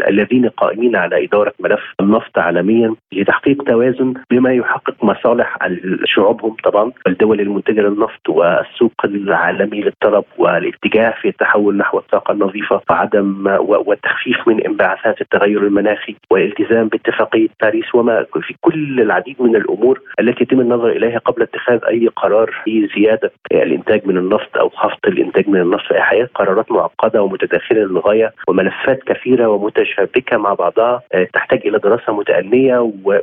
الذين 0.09 0.49
قائمين 0.49 0.97
على 0.97 1.25
إدارة 1.25 1.53
ملف 1.61 1.95
النفط 2.01 2.39
عالميا 2.39 2.95
لتحقيق 3.13 3.63
توازن 3.63 4.15
بما 4.31 4.53
يحقق 4.53 5.05
مصالح 5.05 5.59
شعوبهم 6.05 6.57
طبعا 6.65 6.93
الدول 7.07 7.41
المنتجة 7.41 7.81
للنفط 7.81 8.29
والسوق 8.29 8.93
العالمي 9.05 9.81
للطلب 9.81 10.25
والاتجاه 10.39 11.15
في 11.23 11.33
التحول 11.43 11.77
نحو 11.77 11.99
الطاقة 11.99 12.33
النظيفة 12.33 12.81
وعدم 12.91 13.47
والتخفيف 13.61 14.49
من 14.49 14.61
انبعاثات 14.67 15.21
التغير 15.21 15.63
المناخي 15.63 16.17
والالتزام 16.31 16.89
باتفاقية 16.89 17.49
باريس 17.63 17.95
وما 17.95 18.27
في 18.43 18.55
كل 18.61 19.01
العديد 19.01 19.43
من 19.43 19.57
الأمور 19.57 20.01
التي 20.21 20.43
يتم 20.43 20.61
النظر 20.61 20.89
إليها 20.89 21.19
قبل 21.19 21.43
اتخاذ 21.43 21.85
أي 21.89 22.09
قرار 22.09 22.51
في 22.65 22.89
زيادة 22.97 23.33
الإنتاج 23.53 24.07
من 24.07 24.19
النفط 24.19 24.57
أو 24.57 24.69
خفض 24.69 24.99
الإنتاج 25.07 25.49
من 25.49 25.61
النفط 25.61 25.87
في 25.87 26.01
حياه 26.03 26.29
قرارات 26.35 26.73
معقدة 26.73 27.23
ومتداخلة 27.23 27.81
للغاية 27.81 28.33
وملفات 28.49 29.03
كثيرة 29.03 29.47
ومتشابكة 29.49 30.37
مع 30.37 30.55
بعضها 30.55 31.03
آه، 31.13 31.27
تحتاج 31.35 31.67
إلى 31.67 31.79
دراسة 31.79 32.13
متأنية 32.13 32.79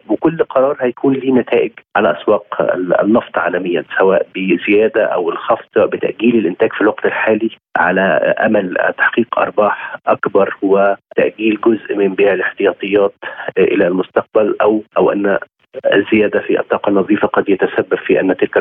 وكل 0.09 0.43
قرار 0.43 0.77
هيكون 0.79 1.13
له 1.13 1.33
نتائج 1.33 1.71
على 1.95 2.17
أسواق 2.21 2.45
النفط 3.01 3.37
عالميا 3.37 3.83
سواء 3.99 4.27
بزيادة 4.35 5.05
أو 5.05 5.29
الخفض 5.29 5.79
بتأجيل 5.79 6.35
الإنتاج 6.35 6.73
في 6.73 6.81
الوقت 6.81 7.05
الحالي 7.05 7.49
على 7.77 8.01
أمل 8.45 8.77
تحقيق 8.97 9.39
أرباح 9.39 9.95
أكبر 10.07 10.57
وتاجيل 10.61 11.59
جزء 11.65 11.95
من 11.95 12.15
بيع 12.15 12.33
الاحتياطيات 12.33 13.13
إلى 13.57 13.87
المستقبل 13.87 14.55
أو 14.61 14.83
أو 14.97 15.11
أن 15.11 15.37
الزيادة 15.93 16.39
في 16.39 16.59
الطاقة 16.59 16.89
النظيفة 16.89 17.27
قد 17.27 17.49
يتسبب 17.49 17.97
في 18.07 18.19
أن 18.19 18.37
تلك 18.37 18.57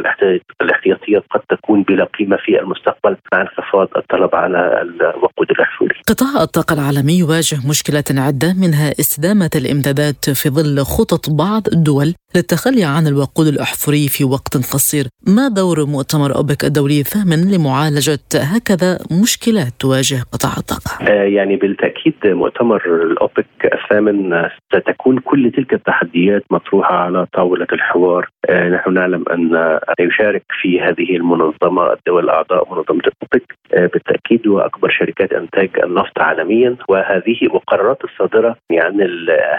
الاحتياطيات 0.62 1.24
قد 1.30 1.40
تكون 1.48 1.82
بلا 1.82 2.04
قيمة 2.04 2.36
في 2.36 2.60
المستقبل 2.60 3.16
مع 3.32 3.40
انخفاض 3.40 3.88
الطلب 3.96 4.34
على 4.34 4.82
الوقود 4.82 5.50
الأحفوري 5.50 5.94
قطاع 6.08 6.42
الطاقة 6.42 6.74
العالمي 6.74 7.18
يواجه 7.18 7.56
مشكلات 7.70 8.08
عدة 8.18 8.54
منها 8.62 8.90
استدامة 8.90 9.50
الإمدادات 9.56 10.30
في 10.30 10.48
ظل 10.48 10.78
خطط 10.84 11.30
بعض 11.30 11.62
الدول 11.72 12.14
للتخلي 12.36 12.84
عن 12.84 13.06
الوقود 13.06 13.46
الأحفوري 13.46 14.08
في 14.08 14.24
وقت 14.24 14.56
قصير. 14.56 15.04
ما 15.36 15.48
دور 15.48 15.86
مؤتمر 15.86 16.36
أوبك 16.36 16.64
الدولي 16.64 17.00
الثامن 17.00 17.40
لمعالجة 17.52 18.18
هكذا 18.54 18.90
مشكلات 19.22 19.72
تواجه 19.80 20.18
قطاع 20.32 20.52
الطاقة؟ 20.62 20.90
آه، 21.10 21.28
يعني 21.36 21.56
بالتأكيد 21.56 22.14
مؤتمر 22.24 22.82
الأوبك 23.10 23.46
الثامن 23.74 24.48
ستكون 24.72 25.18
كل 25.18 25.52
تلك 25.56 25.72
التحديات 25.72 26.44
مطروحة 26.50 26.97
على 26.98 27.26
طاولة 27.32 27.66
الحوار. 27.72 28.28
آه، 28.48 28.68
نحن 28.68 28.94
نعلم 28.94 29.24
أن 29.30 29.78
يشارك 30.00 30.42
في 30.60 30.80
هذه 30.80 31.16
المنظمة 31.16 31.92
الدول 31.92 32.24
الأعضاء 32.24 32.74
منظمة 32.74 33.00
الأوبك 33.00 33.56
آه، 33.74 33.86
بالتأكيد 33.86 34.46
وأكبر 34.46 34.90
شركات 34.90 35.32
إنتاج 35.32 35.70
النفط 35.84 36.20
عالميا. 36.20 36.76
وهذه 36.88 37.38
القرارات 37.42 38.04
الصادرة 38.04 38.56
عن 38.72 39.00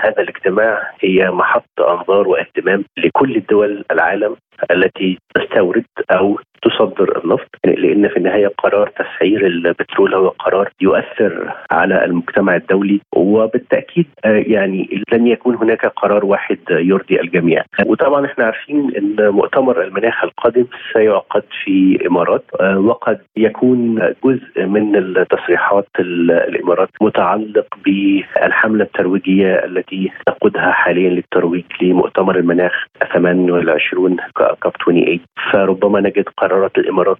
هذا 0.04 0.22
الاجتماع 0.22 0.92
هي 1.00 1.32
محط 1.32 1.82
أنظار 1.82 2.28
واهتمام 2.28 2.84
لكل 2.98 3.36
الدول 3.36 3.86
العالم. 3.92 4.36
التي 4.72 5.18
تستورد 5.36 5.86
أو 6.12 6.40
تصدر 6.62 7.22
النفط 7.24 7.50
لأن 7.66 8.08
في 8.08 8.18
النهاية 8.18 8.48
قرار 8.58 8.90
تسعير 8.90 9.46
البترول 9.46 10.14
هو 10.16 10.28
قرار 10.28 10.70
يؤثر 10.82 11.54
على 11.72 12.06
المجتمع 12.06 12.56
الدولي 12.56 13.00
وبالتأكيد 13.16 14.06
آه، 14.26 14.44
يعني 14.48 15.04
لن 15.14 15.28
يكون 15.28 15.56
هناك 15.56 15.86
قرار 15.86 16.26
واحد 16.26 16.58
يرضي 16.70 17.22
الجميع. 17.22 17.64
وطبعا 17.86 18.26
إحنا 18.26 18.46
عارفين 18.46 18.92
إن 18.98 19.30
مؤتمر 19.30 19.84
المناخ 19.84 20.24
القادم 20.24 20.66
سيعقد 20.94 21.44
في 21.64 21.98
الامارات 22.02 22.44
آه، 22.62 22.80
وقد 22.80 23.20
يكون 23.38 23.96
جزء 24.26 24.66
من 24.66 24.96
التصريحات 24.96 25.88
الإمارات 26.00 26.90
متعلق 27.02 27.68
بالحملة 27.86 28.84
الترويجية 28.84 29.66
التي 29.66 30.12
تقودها 30.26 30.72
حاليا 30.72 31.10
للترويج 31.10 31.64
لمؤتمر 31.82 32.36
المناخ 32.36 32.86
28 33.14 34.18
كاب 34.56 34.74
28 34.84 35.20
فربما 35.52 36.00
نجد 36.00 36.26
قرارات 36.38 36.78
الإمارات 36.78 37.18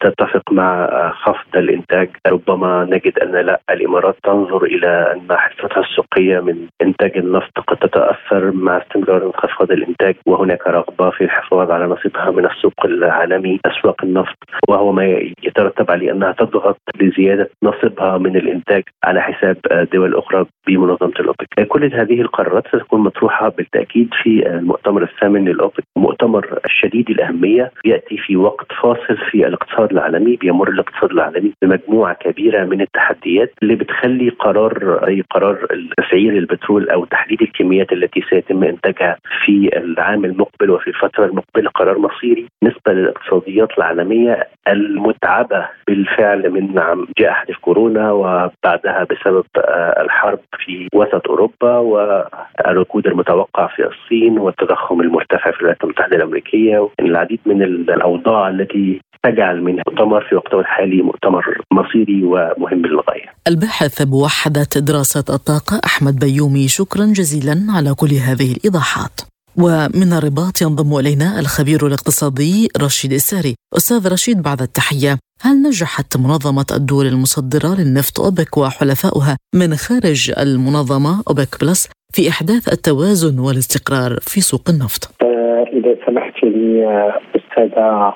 تتفق 0.00 0.52
مع 0.52 0.88
خفض 1.10 1.56
الإنتاج 1.56 2.08
ربما 2.26 2.84
نجد 2.84 3.18
أن 3.18 3.32
لا 3.46 3.60
الإمارات 3.70 4.16
تنظر 4.22 4.64
إلى 4.64 5.12
أن 5.12 5.36
حصتها 5.36 5.80
السوقية 5.80 6.40
من 6.40 6.66
إنتاج 6.82 7.16
النفط 7.16 7.58
قد 7.66 7.76
تتأثر 7.76 8.50
مع 8.50 8.76
استمرار 8.78 9.26
انخفاض 9.26 9.70
الإنتاج 9.72 10.14
وهناك 10.26 10.66
رغبة 10.66 11.10
في 11.10 11.24
الحفاظ 11.24 11.70
على 11.70 11.86
نصيبها 11.86 12.30
من 12.30 12.46
السوق 12.46 12.84
العالمي 12.84 13.60
أسواق 13.66 14.04
النفط 14.04 14.36
وهو 14.68 14.92
ما 14.92 15.04
يترتب 15.42 15.90
عليه 15.90 16.12
أنها 16.12 16.32
تضغط 16.32 16.78
لزياده 17.00 17.50
نصيبها 17.62 18.18
من 18.18 18.36
الإنتاج 18.36 18.82
على 19.04 19.22
حساب 19.22 19.56
دول 19.92 20.14
أخرى 20.14 20.46
بمنظمة 20.66 21.12
الأوبك. 21.20 21.46
كل 21.68 21.94
هذه 21.94 22.20
القرارات 22.20 22.66
ستكون 22.68 23.00
مطروحة 23.00 23.48
بالتأكيد 23.48 24.08
في 24.22 24.46
المؤتمر 24.48 25.02
الثامن 25.02 25.44
للأوبك 25.44 25.84
مؤتمر 25.96 26.58
شديد 26.66 27.10
الأهمية 27.10 27.72
يأتي 27.84 28.16
في 28.18 28.36
وقت 28.36 28.72
فاصل 28.82 29.16
في 29.30 29.46
الاقتصاد 29.46 29.85
العالمي 29.92 30.36
بيمر 30.36 30.68
الاقتصاد 30.68 31.10
العالمي 31.10 31.52
بمجموعة 31.62 32.14
كبيرة 32.14 32.64
من 32.64 32.80
التحديات 32.80 33.52
اللي 33.62 33.74
بتخلي 33.74 34.28
قرار 34.28 35.06
أي 35.06 35.24
قرار 35.30 35.66
تسعير 35.98 36.32
البترول 36.38 36.90
أو 36.90 37.04
تحديد 37.04 37.42
الكميات 37.42 37.92
التي 37.92 38.24
سيتم 38.30 38.64
إنتاجها 38.64 39.16
في 39.44 39.70
العام 39.76 40.24
المقبل 40.24 40.70
وفي 40.70 40.86
الفترة 40.88 41.24
المقبلة 41.24 41.70
قرار 41.70 41.98
مصيري 41.98 42.46
بالنسبة 42.62 42.92
للاقتصاديات 42.92 43.68
العالمية 43.78 44.48
المتعبة 44.68 45.68
بالفعل 45.86 46.50
من 46.50 46.74
جائحه 47.18 47.46
الكورونا 47.50 48.12
وبعدها 48.12 49.06
بسبب 49.10 49.44
آه، 49.56 50.02
الحرب 50.02 50.38
في 50.58 50.88
وسط 50.94 51.28
أوروبا 51.28 51.78
والركود 51.78 53.06
المتوقع 53.06 53.66
في 53.66 53.86
الصين 53.86 54.38
والتضخم 54.38 55.00
المرتفع 55.00 55.50
في 55.50 55.56
الولايات 55.60 55.84
المتحدة 55.84 56.16
الأمريكية. 56.16 56.88
العديد 57.00 57.40
من 57.46 57.62
الأوضاع 57.62 58.48
التي 58.48 59.00
تجعل 59.22 59.62
من 59.62 59.72
المؤتمر 59.72 60.26
في 60.28 60.34
وقته 60.34 60.60
الحالي 60.60 61.02
مؤتمر 61.02 61.44
مصيري 61.72 62.24
ومهم 62.24 62.86
للغاية. 62.86 63.28
الباحث 63.48 64.02
بوحدة 64.02 64.72
دراسة 64.76 65.34
الطاقة 65.34 65.80
أحمد 65.84 66.18
بيومي 66.24 66.68
شكرا 66.68 67.04
جزيلا 67.04 67.56
على 67.76 67.94
كل 67.94 68.12
هذه 68.28 68.52
الإيضاحات. 68.56 69.20
ومن 69.58 70.12
الرباط 70.18 70.62
ينضم 70.62 70.98
إلينا 70.98 71.40
الخبير 71.40 71.86
الاقتصادي 71.86 72.68
رشيد 72.84 73.12
الساري. 73.12 73.54
أستاذ 73.76 74.12
رشيد 74.12 74.42
بعد 74.42 74.62
التحية، 74.62 75.18
هل 75.42 75.62
نجحت 75.62 76.16
منظمة 76.16 76.66
الدول 76.76 77.06
المصدرة 77.06 77.70
للنفط 77.78 78.20
أوبك 78.20 78.58
وحلفائها 78.58 79.36
من 79.54 79.70
خارج 79.74 80.32
المنظمة 80.38 81.22
أوبك 81.28 81.52
بلس 81.60 81.88
في 82.14 82.28
إحداث 82.28 82.72
التوازن 82.72 83.38
والاستقرار 83.38 84.10
في 84.20 84.40
سوق 84.40 84.64
النفط؟ 84.70 85.02
آه، 85.22 85.64
إذا 85.72 85.96
سمحت 86.06 86.34
لي 86.42 86.86
آه، 86.86 87.20
أستاذة 87.36 88.14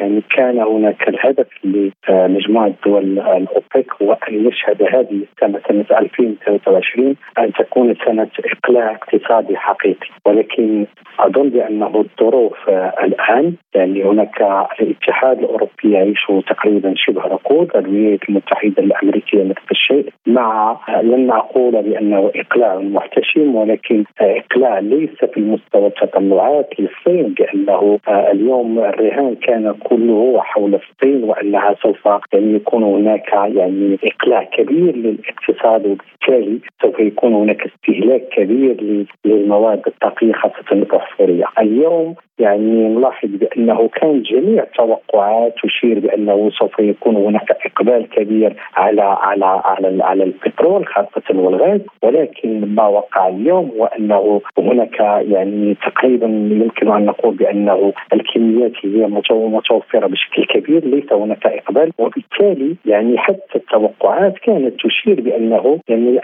يعني 0.00 0.22
كان 0.36 0.58
هناك 0.58 1.08
الهدف 1.08 1.46
لمجموعة 1.64 2.72
دول 2.86 3.18
الأوبك 3.18 4.02
هو 4.02 4.12
ان 4.12 4.46
يشهد 4.48 4.82
هذه 4.82 5.22
السنة 5.32 5.60
سنة 5.68 5.98
2023 5.98 7.16
أن 7.38 7.52
تكون 7.52 7.94
سنة 8.06 8.28
إقلاع 8.44 8.92
اقتصادي 8.92 9.56
حقيقي. 9.56 10.08
ولكن 10.26 10.86
أظن 11.20 11.48
بأنه 11.48 11.86
الظروف 12.00 12.68
الآن 13.04 13.54
يعني 13.74 14.04
هناك 14.04 14.42
الاتحاد 14.80 15.38
الأوروبي 15.38 15.92
يعيش 15.92 16.26
تقريبا 16.46 16.94
شبه 16.96 17.22
ركود 17.22 17.70
الولايات 17.76 18.28
المتحدة 18.28 18.82
الأمريكية 18.82 19.42
نفس 19.42 19.62
الشيء. 19.70 20.08
مع 20.26 20.76
لن 21.02 21.30
أقول 21.30 21.72
بأنه 21.82 22.30
إقلاع 22.36 22.78
محتشم 22.78 23.54
ولكن 23.54 24.04
إقلاع 24.20 24.78
ليس 24.78 25.24
في 25.34 25.40
مستوى 25.40 25.86
التطلعات 25.86 26.68
للصين 26.78 27.34
لأنه 27.38 27.98
اليوم 28.08 28.78
الرهان 28.78 29.17
الذهان 29.18 29.34
كان 29.34 29.74
كله 29.74 30.40
حول 30.40 30.74
الصين 30.74 31.24
وأنها 31.24 31.74
سوف 31.82 32.06
يعني 32.32 32.54
يكون 32.54 32.82
هناك 32.82 33.32
يعني 33.32 33.98
إقلاع 34.04 34.42
كبير 34.44 34.96
للاقتصاد 34.96 35.86
وبالتالي 35.86 36.60
سوف 36.82 37.00
يكون 37.00 37.34
هناك 37.34 37.66
استهلاك 37.66 38.28
كبير 38.28 39.04
للمواد 39.24 39.82
الطاقيه 39.86 40.32
خاصه 40.32 40.72
الاحفوريه. 40.72 41.44
اليوم 41.58 42.14
يعني 42.38 42.88
نلاحظ 42.88 43.28
بأنه 43.28 43.88
كان 43.88 44.22
جميع 44.22 44.62
التوقعات 44.62 45.54
تشير 45.62 45.98
بأنه 45.98 46.50
سوف 46.50 46.78
يكون 46.78 47.16
هناك 47.16 47.50
إقبال 47.66 48.08
كبير 48.08 48.56
على 48.76 49.02
على 49.02 49.44
على 49.64 50.04
على 50.04 50.24
البترول 50.24 50.86
خاصة 50.86 51.40
والغاز 51.40 51.80
ولكن 52.02 52.74
ما 52.74 52.86
وقع 52.86 53.28
اليوم 53.28 53.70
هو 53.78 53.84
أنه 53.84 54.40
هناك 54.58 55.00
يعني 55.00 55.74
تقريبا 55.74 56.26
يمكن 56.50 56.92
أن 56.92 57.04
نقول 57.04 57.34
بأنه 57.34 57.92
الكميات 58.12 58.72
هي 58.82 58.97
متوفرة 59.06 60.06
بشكل 60.06 60.44
كبير 60.44 60.84
ليس 60.84 61.12
هناك 61.12 61.46
إقبال. 61.46 61.90
وبالتالي 61.98 62.76
يعني 62.86 63.18
حتى 63.18 63.56
التوقعات 63.56 64.38
كانت 64.38 64.74
تشير 64.84 65.20
بأنه 65.20 65.80
يعني 65.88 66.20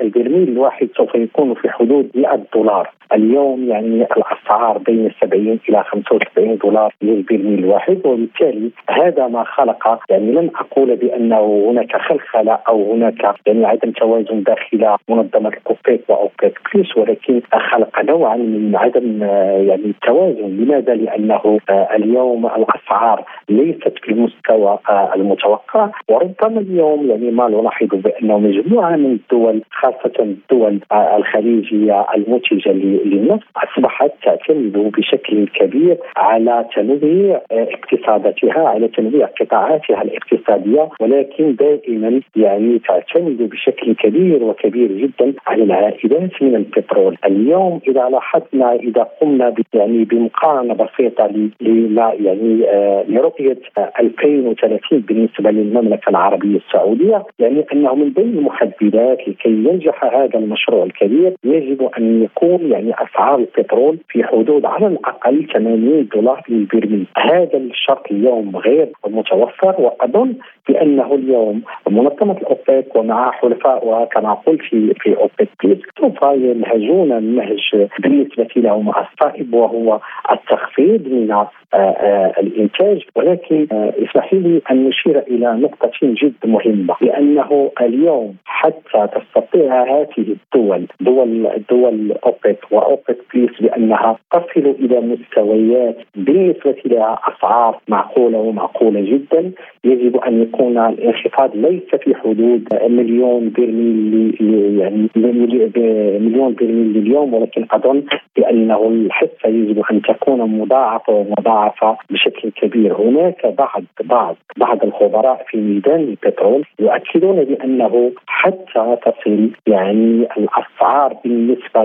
البرميل 0.00 0.48
الواحد 0.48 0.88
سوف 0.96 1.14
يكون 1.14 1.54
في 1.54 1.68
حدود 1.70 2.10
100 2.14 2.46
دولار. 2.54 2.90
اليوم 3.12 3.68
يعني 3.68 4.02
الأسعار 4.02 4.78
بين 4.78 5.10
70 5.20 5.58
إلى 5.68 5.84
75 5.84 6.56
دولار 6.56 6.94
للبرميل 7.02 7.58
الواحد 7.58 8.00
وبالتالي 8.04 8.70
هذا 8.90 9.26
ما 9.26 9.44
خلق 9.44 10.00
يعني 10.10 10.32
لن 10.32 10.50
أقول 10.56 10.96
بأنه 10.96 11.66
هناك 11.70 11.96
خلخلة 11.96 12.58
أو 12.68 12.92
هناك 12.92 13.34
يعني 13.46 13.66
عدم 13.66 13.90
توازن 13.90 14.42
داخل 14.42 14.96
منظمة 15.08 15.48
الاوبيك 15.48 16.00
واوبيك 16.08 16.58
بلس 16.74 16.96
ولكن 16.96 17.40
خلق 17.70 18.04
نوعا 18.04 18.36
من 18.36 18.76
عدم 18.76 19.22
يعني 19.68 19.84
التوازن 19.84 20.56
لماذا؟ 20.56 20.94
لأنه 20.94 21.58
اليوم 21.68 22.46
الأسعار 22.46 23.24
ليست 23.48 23.98
في 24.02 24.12
المستوى 24.12 24.78
المتوقع 25.14 25.90
وربما 26.08 26.60
اليوم 26.60 27.10
يعني 27.10 27.30
ما 27.30 27.48
نلاحظ 27.48 27.88
بأنه 27.94 28.38
مجموعة 28.38 28.96
من 28.96 29.12
الدول 29.12 29.62
خاصة 29.70 30.12
الدول 30.20 30.80
الخليجية 30.92 32.06
المنتجه 32.16 32.70
للنفط 33.04 33.46
أصبحت 33.56 34.10
تعتمد 34.22 34.72
بشكل 34.72 35.48
كبير 35.48 35.96
على 36.16 36.66
تنويع 36.74 37.40
اقتصاداتها 37.50 38.68
على 38.68 38.88
تنويع 38.88 39.28
قطاعاتها 39.40 40.02
الاقتصادية 40.02 40.88
ولكن 41.00 41.54
دائما 41.54 42.20
يعني 42.36 42.78
تعتمد 42.78 43.42
بشكل 43.42 43.94
كبير 43.94 44.44
وكبير 44.44 44.92
جدا 44.92 45.32
على 45.46 45.62
العائدات 45.62 46.42
من 46.42 46.54
البترول. 46.56 47.16
اليوم 47.24 47.80
إذا 47.88 48.08
لاحظنا 48.08 48.74
إذا 48.74 49.02
قمنا 49.20 49.54
يعني 49.74 50.04
بمقارنة 50.04 50.74
بسيطة 50.74 51.30
لما 51.60 52.12
يعني 52.20 52.70
آه، 52.70 53.04
لرؤية 53.08 53.58
2030 54.00 55.00
بالنسبة 55.00 55.50
للمملكة 55.50 56.10
العربية 56.10 56.56
السعودية 56.56 57.22
يعني 57.38 57.64
أنه 57.72 57.94
من 57.94 58.10
بين 58.10 58.38
المحددات 58.38 59.28
لكي 59.28 59.48
ينجح 59.48 60.04
هذا 60.04 60.38
المشروع 60.38 60.84
الكبير 60.84 61.32
يجب 61.44 61.82
أن 61.98 62.22
يكون 62.22 62.72
يعني 62.72 62.87
اسعار 62.92 63.38
البترول 63.38 63.98
في 64.08 64.24
حدود 64.24 64.64
على 64.64 64.86
الأقل 64.86 65.46
80 65.52 66.08
دولار 66.14 66.42
للبرميل. 66.48 67.06
هذا 67.16 67.56
الشرط 67.56 68.10
اليوم 68.10 68.56
غير 68.56 68.88
متوفر 69.06 69.74
وأظن 69.78 70.34
بأنه 70.68 71.14
اليوم 71.14 71.62
منظمة 71.90 72.36
الأوبك 72.36 72.96
ومع 72.96 73.30
حلفائها 73.30 74.04
كما 74.04 74.34
قلت 74.34 74.60
في 74.62 74.94
في 75.00 75.16
أوبك 75.16 75.48
بليس 75.64 75.78
سوف 76.00 76.22
ينهجون 76.22 77.12
النهج 77.12 77.88
بالنسبة 77.98 78.48
لهم 78.56 78.88
الصائب 78.88 79.54
وهو 79.54 80.00
التخفيض 80.32 81.08
من 81.08 81.30
آه، 81.30 81.52
آه، 81.74 82.34
الإنتاج. 82.40 83.02
ولكن 83.16 83.66
آه، 83.72 83.92
اسمح 83.98 84.34
لي 84.34 84.62
أن 84.70 84.88
نشير 84.88 85.18
إلى 85.18 85.52
نقطة 85.52 85.90
جد 86.02 86.34
مهمة 86.44 86.94
لأنه 87.00 87.70
اليوم 87.80 88.36
حتى 88.44 89.08
تستطيع 89.14 89.82
هذه 89.82 90.06
الدول 90.18 90.86
دول 91.00 91.48
دول 91.70 92.12
أوبك 92.26 92.58
واوبك 92.78 93.18
بليس 93.34 93.50
بانها 93.60 94.18
تصل 94.32 94.74
إلى 94.80 95.00
مستويات 95.00 95.96
بالنسبة 96.16 96.76
لها 96.84 97.18
اسعار 97.28 97.78
معقولة 97.88 98.38
ومعقولة 98.38 99.00
جدا. 99.00 99.52
يجب 99.84 100.16
أن 100.16 100.42
يكون 100.42 100.78
الانخفاض 100.78 101.56
ليس 101.56 101.94
في 102.02 102.14
حدود 102.14 102.68
مليون 102.88 103.52
برميل 103.56 104.36
يعني 104.80 105.08
مليون 105.16 106.54
برميل 106.54 106.92
لليوم 106.92 107.34
ولكن 107.34 107.66
أظن 107.70 108.02
بأنه 108.36 108.88
الحصة 108.88 109.48
يجب 109.48 109.82
أن 109.90 110.02
تكون 110.02 110.40
مضاعفة 110.40 111.12
ومضاعفة 111.12 111.96
بشكل 112.10 112.50
كبير. 112.50 112.94
هناك 112.94 113.46
بعض 113.46 113.82
بعض 114.04 114.36
بعض 114.56 114.84
الخبراء 114.84 115.44
في 115.48 115.56
ميدان 115.56 116.00
البترول 116.00 116.64
يؤكدون 116.78 117.44
بأنه 117.44 118.12
حتى 118.26 118.96
تصل 119.02 119.50
يعني 119.66 120.28
الأسعار 120.36 121.16
بالنسبة 121.24 121.84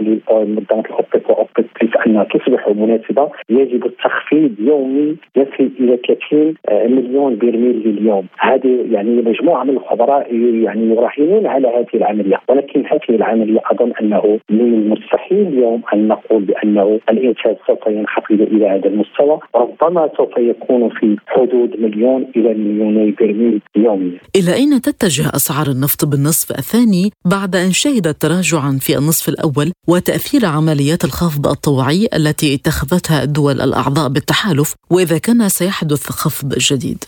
لمنظمه 0.83 1.13
الاوبك 1.13 1.29
واوبك 1.29 1.65
بلس 1.81 1.91
أنها 2.07 2.23
تصبح 2.23 2.69
مناسبة 2.69 3.29
يجب 3.49 3.85
التخفيض 3.85 4.51
يومي 4.59 5.15
يصل 5.35 5.71
إلى 5.79 5.99
30 6.29 6.55
مليون 6.71 7.37
برميل 7.37 7.87
لليوم. 7.87 8.27
هذه 8.39 8.85
يعني 8.91 9.21
مجموعة 9.21 9.63
من 9.63 9.77
الخبراء 9.77 10.35
يعني 10.35 10.95
يراهنون 10.95 11.47
على 11.47 11.67
هذه 11.67 11.97
العملية. 11.97 12.39
ولكن 12.49 12.85
هذه 12.85 13.15
العملية 13.15 13.59
أظن 13.71 13.91
أنه 14.01 14.39
من 14.49 14.73
المستحيل 14.73 15.47
اليوم 15.47 15.81
أن 15.93 16.07
نقول 16.07 16.43
بأنه 16.43 16.99
الإنتاج 17.09 17.55
سوف 17.67 17.87
ينخفض 17.87 18.41
إلى 18.41 18.67
هذا 18.67 18.87
المستوى. 18.87 19.39
ربما 19.55 20.09
سوف 20.17 20.37
يكون 20.37 20.89
في 20.89 21.17
حدود 21.27 21.79
مليون 21.79 22.27
إلى 22.35 22.53
مليوني 22.53 23.11
برميل 23.11 23.61
يوميا. 23.75 24.17
إلى 24.35 24.53
أين 24.53 24.81
تتجه 24.81 25.27
أسعار 25.35 25.67
النفط 25.67 26.05
بالنصف 26.05 26.51
الثاني 26.51 27.11
بعد 27.25 27.55
أن 27.55 27.71
شهدت 27.71 28.21
تراجعا 28.21 28.77
في 28.81 28.97
النصف 28.97 29.29
الأول 29.29 29.71
وتأثير 29.87 30.45
عمليات 30.73 31.03
الخفض 31.03 31.47
الطوعي 31.47 32.07
التي 32.17 32.55
اتخذتها 32.55 33.23
الدول 33.23 33.61
الأعضاء 33.61 34.09
بالتحالف 34.09 34.75
وإذا 34.91 35.17
كان 35.17 35.49
سيحدث 35.49 36.09
خفض 36.09 36.49
جديد؟ 36.57 37.03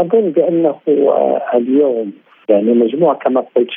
اظن 0.00 0.30
بأنه 0.30 0.74
اليوم 1.54 2.12
يعني 2.48 2.72
مجموعة 2.72 3.16
كما 3.16 3.44
قلت 3.56 3.70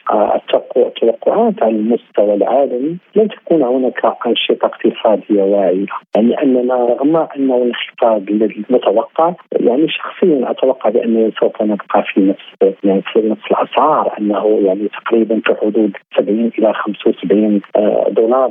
التوقعات 0.78 1.64
على 1.64 1.76
المستوى 1.76 2.34
العالمي 2.34 2.98
لن 3.16 3.28
تكون 3.28 3.64
هناك 3.64 4.06
أنشطة 4.28 4.66
اقتصادية 4.66 5.44
واعية. 5.44 5.86
يعني 6.16 6.42
أننا 6.42 6.76
رغم 6.76 7.16
أنه 7.16 7.56
الانخفاض 7.58 8.30
المتوقع 8.30 9.34
يعني 9.60 9.88
شخصيا 9.90 10.52
أتوقع 10.52 10.90
بأنه 10.90 11.32
سوف 11.40 11.62
نبقى 11.62 12.04
في 12.14 12.22
نفس 12.22 12.76
يعني 12.84 13.02
في 13.02 13.20
نفس 13.30 13.42
الأسعار 13.52 14.14
أنه 14.20 14.60
يعني 14.66 14.88
تقريبا 14.88 15.42
في 15.46 15.56
حدود 15.62 15.92
70 16.18 16.52
إلى 16.60 16.74
75 16.74 17.62
آه، 17.76 18.08
دولار 18.10 18.50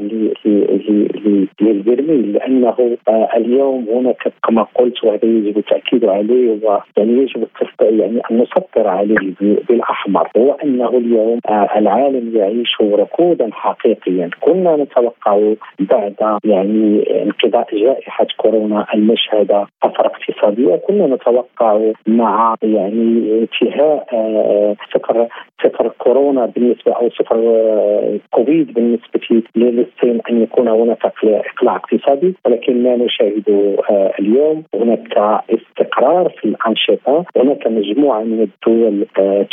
للبرميل 1.61 2.33
لأنه 2.33 2.97
آه، 3.09 3.29
اليوم 3.37 3.87
هناك 3.95 4.33
كما 4.49 4.67
قلت 4.75 5.05
وهذا 5.05 5.25
يجب 5.25 5.59
التأكيد 5.59 6.05
عليه 6.05 6.59
ويعني 6.63 7.23
يجب 7.23 7.47
يعني 7.81 8.21
أن 8.31 8.39
نسطر 8.39 8.89
عليه 8.89 9.17
بالأحمر. 9.41 10.10
الاحمر 10.11 10.29
هو 10.37 10.53
أنه 10.53 10.89
اليوم 10.89 11.41
آه، 11.49 11.79
العالم 11.79 12.37
يعيش 12.37 12.77
ركودا 12.81 13.51
حقيقيا. 13.53 14.31
كنا 14.41 14.77
نتوقع 14.77 15.55
بعد 15.81 16.39
يعني 16.45 17.05
انقضاء 17.23 17.67
جائحة 17.73 18.27
كورونا 18.37 18.87
المشهد 18.95 19.67
طفره 19.83 20.07
اقتصاديه 20.07 20.77
كنا 20.77 21.07
نتوقع 21.07 21.93
مع 22.07 22.55
يعني 22.63 23.39
انتهاء 23.41 24.07
آه، 24.13 24.77
صفر 24.95 25.29
صفر 25.65 25.89
كورونا 25.99 26.47
بالنسبة 26.47 26.93
أو 26.93 27.11
صفر 27.11 27.37
آه، 27.37 28.19
كوفيد 28.31 28.75
بالنسبة 28.75 29.43
للصين 29.57 30.21
أن 30.31 30.43
يكون 30.43 30.69
هناك 30.69 31.13
إقلاع 31.25 31.77
اقتصادي. 31.77 32.35
ولكن 32.47 32.83
ما 32.83 32.97
نشاهد 32.97 33.77
اليوم. 34.19 34.65
هناك 34.75 35.43
استقرار 35.51 36.29
في 36.29 36.45
الأنشطة. 36.45 37.25
هناك 37.37 37.67
مجموعة 37.67 38.23
من 38.23 38.41
الدول 38.49 39.07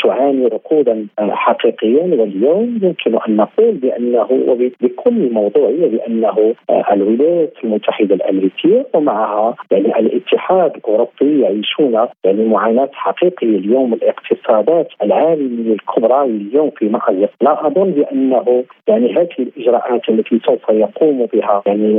تعاني 0.03 0.46
ركودا 0.47 1.07
حقيقيا 1.19 2.03
واليوم 2.03 2.79
يمكن 2.83 3.17
أن 3.27 3.35
نقول 3.35 3.71
بأنه 3.71 4.27
وبكل 4.47 5.33
موضوعيه 5.33 5.87
بأنه 5.87 6.53
الولايات 6.91 7.53
المتحدة 7.63 8.15
الأمريكية 8.15 8.85
ومعها 8.93 9.55
يعني 9.71 9.99
الاتحاد 9.99 10.75
الأوروبي 10.75 11.41
يعيشون 11.41 12.07
يعني 12.23 12.45
معاناة 12.45 12.89
حقيقية 12.93 13.57
اليوم 13.57 13.93
الاقتصادات 13.93 14.87
العالمية 15.03 15.73
الكبرى 15.73 16.23
اليوم 16.23 16.69
في 16.69 16.85
مأزق 16.85 17.29
لا 17.41 17.67
أظن 17.67 17.91
بأنه 17.91 18.63
يعني 18.87 19.13
هذه 19.15 19.29
الإجراءات 19.39 20.09
التي 20.09 20.39
سوف 20.45 20.69
يقوم 20.69 21.27
بها 21.33 21.63
يعني 21.65 21.93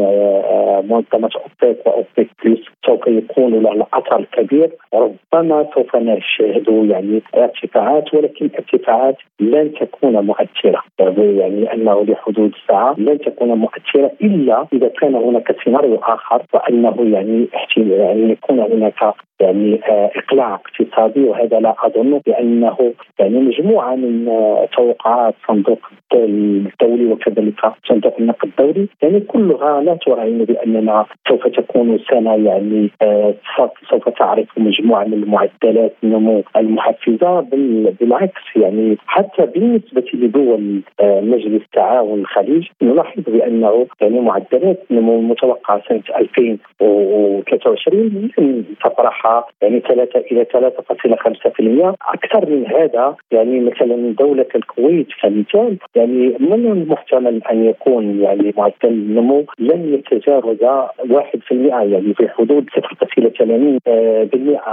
منظمة 0.82 1.30
أوبك 1.36 1.86
وأوبك 1.86 2.28
بلس 2.44 2.60
سوف 2.86 3.06
يكون 3.06 3.62
لها 3.62 3.72
الأثر 3.72 4.24
كبير 4.32 4.70
ربما 4.94 5.66
سوف 5.74 5.96
نشاهد 5.96 6.68
يعني 6.90 7.22
ارتفاعات 7.34 8.14
ولكن 8.14 8.37
ارتفاعات 8.42 9.16
لن 9.40 9.72
تكون 9.80 10.12
مؤثرة. 10.26 10.82
يعني 10.98 11.72
أنه 11.74 12.04
لحدود 12.04 12.52
الساعة 12.62 12.94
لن 12.98 13.18
تكون 13.18 13.48
مؤثرة 13.48 14.10
إلا 14.22 14.66
إذا 14.72 14.88
كان 14.88 15.14
هناك 15.14 15.56
سيناريو 15.64 15.96
آخر 15.96 16.42
وأنه 16.54 16.96
يعني 17.00 17.48
يعني 17.76 18.32
يكون 18.32 18.60
هناك 18.60 19.14
يعني 19.40 19.80
آه، 19.88 20.10
إقلاع 20.16 20.54
اقتصادي 20.54 21.20
وهذا 21.20 21.60
لا 21.60 21.74
أظن 21.86 22.20
بانه 22.26 22.92
يعني 23.18 23.40
مجموعة 23.40 23.94
من 23.94 24.28
آه، 24.28 24.68
توقعات 24.76 25.34
صندوق 25.48 25.78
الدولي 26.14 27.12
وكذلك 27.12 27.72
صندوق 27.88 28.14
النقد 28.20 28.48
الدولي. 28.48 28.88
يعني 29.02 29.20
كلها 29.20 29.80
لا 29.80 29.94
تراهن 29.94 30.44
بأننا 30.44 31.06
سوف 31.28 31.46
تكون 31.46 31.67
سنة 32.10 32.34
يعني 32.34 32.90
آه، 33.02 33.34
سوف 33.90 34.08
تعرف 34.08 34.46
مجموعة 34.56 35.04
من 35.04 35.24
معدلات 35.28 35.94
النمو 36.04 36.42
المحفزة 36.56 37.40
بالعكس 38.00 38.42
يعني. 38.56 38.96
حتى 39.06 39.46
بالنسبة 39.46 40.04
لدول 40.14 40.80
مجلس 41.02 41.62
تعاون 41.72 42.20
الخليج 42.20 42.66
نلاحظ 42.82 43.22
بأنه 43.26 43.86
يعني 44.00 44.20
معدلات 44.20 44.84
النمو 44.90 45.18
المتوقعه 45.18 45.82
سنة 45.88 46.02
2023 46.16 48.30
لن 48.38 48.64
تطرح 48.84 49.42
يعني 49.62 49.80
3 49.80 50.20
إلى 50.20 50.44
3.5% 50.44 51.94
أكثر 52.14 52.50
من 52.50 52.66
هذا 52.66 53.16
يعني 53.30 53.60
مثلا 53.60 54.14
دولة 54.18 54.46
الكويت 54.54 55.08
كمثال 55.22 55.76
يعني 55.94 56.36
من 56.40 56.72
المحتمل 56.72 57.42
أن 57.50 57.64
يكون 57.64 58.20
يعني 58.20 58.54
معدل 58.56 58.74
النمو 58.84 59.44
لن 59.58 59.94
يتجاوز 59.94 60.58
1% 60.58 60.62
يعني 61.66 62.14
في 62.14 62.28
حدود 62.28 62.64
0.80% 62.64 62.68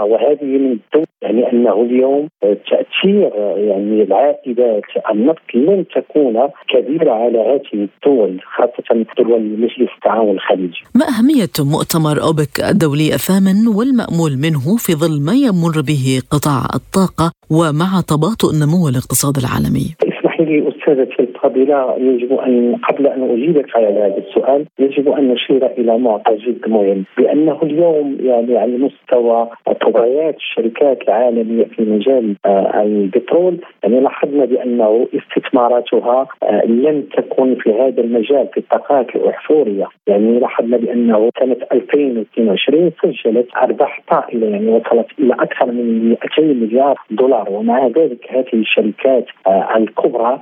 وهذه 0.04 0.44
من 0.44 0.72
الدول 0.72 1.06
يعني 1.22 1.52
أنه 1.52 1.82
اليوم 1.82 2.28
تأثير 2.42 3.32
يعني 3.58 4.04
العائدات 4.04 4.82
النفط 5.12 5.56
لن 5.56 5.86
تكون 5.96 6.48
كبيرة 6.70 7.12
على 7.12 7.40
هذه 7.40 7.62
الدول 7.74 8.42
خاصة 8.58 9.06
دول 9.18 9.42
مجلس 9.42 9.90
التعاون 9.96 10.36
الخليجي. 10.36 10.82
ما 10.96 11.06
أهمية 11.06 11.50
مؤتمر 11.60 12.22
أوبك 12.22 12.60
الدولي 12.72 13.14
الثامن 13.14 13.68
والمأمول 13.78 14.38
منه 14.38 14.78
في 14.78 14.94
ظل 14.94 15.22
ما 15.26 15.34
يمر 15.34 15.82
به 15.88 16.22
قطاع 16.32 16.66
الطاقة 16.76 17.32
ومع 17.52 18.02
تباطؤ 18.08 18.52
النمو 18.54 18.90
الاقتصادي 18.90 19.40
العالمي؟ 19.40 19.96
اسمحي 20.36 20.46
لي 20.46 20.70
استاذتي 20.70 21.20
الفاضله 21.20 21.96
يجب 21.98 22.34
أن 22.34 22.76
قبل 22.90 23.08
أن 23.08 23.30
أجيبك 23.30 23.76
على 23.76 23.88
هذا 23.88 24.18
السؤال 24.18 24.66
يجب 24.80 25.10
أن 25.10 25.28
نشير 25.28 25.66
إلى 25.66 25.98
معطى 25.98 26.36
جد 26.36 26.70
مهم 26.70 27.04
بانه 27.18 27.60
اليوم 27.64 28.18
يعني 28.20 28.58
على 28.58 28.78
مستوى 28.78 29.50
طبيعات 29.82 30.36
الشركات 30.36 31.02
العالمية 31.02 31.66
في 31.66 31.82
مجال 31.82 32.36
آه، 32.46 32.82
البترول 32.84 33.58
يعني 33.84 34.00
لاحظنا 34.00 34.46
بأنه 34.46 35.08
استثماراتها 35.16 36.28
آه، 36.44 36.66
لم 36.66 37.02
تكن 37.02 37.56
في 37.56 37.74
هذا 37.74 38.02
المجال 38.02 38.48
في 38.54 38.58
الطاقات 38.58 39.16
الاحفوريه 39.16 39.88
يعني 40.08 40.40
لاحظنا 40.40 40.78
بأنه 40.78 41.30
سنة 41.40 41.58
2022 41.72 42.92
سجلت 43.04 43.48
أرباح 43.58 44.02
طائلة 44.12 44.48
يعني 44.48 44.70
وصلت 44.70 45.08
إلى 45.20 45.34
أكثر 45.34 45.66
من 45.66 46.10
200 46.10 46.42
مليار 46.42 46.96
دولار 47.12 47.48
ومع 47.52 47.88
ذلك 47.88 48.28
هذه 48.30 48.54
الشركات 48.54 49.26
آه، 49.48 49.76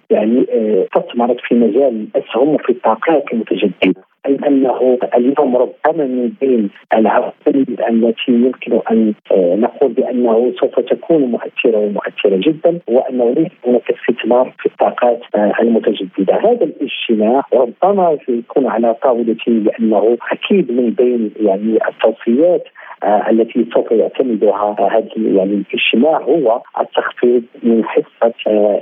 يعني 0.10 0.46
استثمرت 0.84 1.38
في 1.48 1.56
مجال 1.56 2.08
الاسهم 2.16 2.50
وفي 2.50 2.70
الطاقات 2.70 3.24
المتجددة. 3.34 4.13
اي 4.26 4.38
أنه 4.48 4.98
اليوم 5.16 5.58
ربما 5.58 6.06
من 6.06 6.32
بين 6.42 6.70
العوامل 6.94 7.66
التي 7.90 8.32
يمكن 8.32 8.80
أن 8.92 9.14
آه، 9.32 9.56
نقول 9.56 9.92
بأنه 9.92 10.54
سوف 10.60 10.80
تكون 10.80 11.22
مؤثرة 11.22 11.78
ومؤثرة 11.78 12.36
جدا 12.36 12.80
وأنه 12.88 13.30
ليس 13.30 13.52
هناك 13.68 13.92
استثمار 13.92 14.54
في 14.60 14.66
الطاقات 14.66 15.20
آه، 15.36 15.54
المتجددة، 15.62 16.36
هذا 16.36 16.64
الاجتماع 16.64 17.44
ربما 17.54 18.18
يكون 18.28 18.68
على 18.68 18.94
طاولته 18.94 19.52
لأنه 19.52 20.18
أكيد 20.32 20.72
من 20.72 20.90
بين 20.90 21.32
يعني 21.40 21.80
التوصيات 21.88 22.64
آه، 23.04 23.30
التي 23.30 23.66
سوف 23.74 23.92
يعتمدها 23.92 24.76
هذا 24.80 25.10
يعني 25.16 25.64
الاجتماع 25.74 26.18
هو 26.22 26.62
التخفيض 26.80 27.44
من 27.64 27.84
حصة 27.86 28.34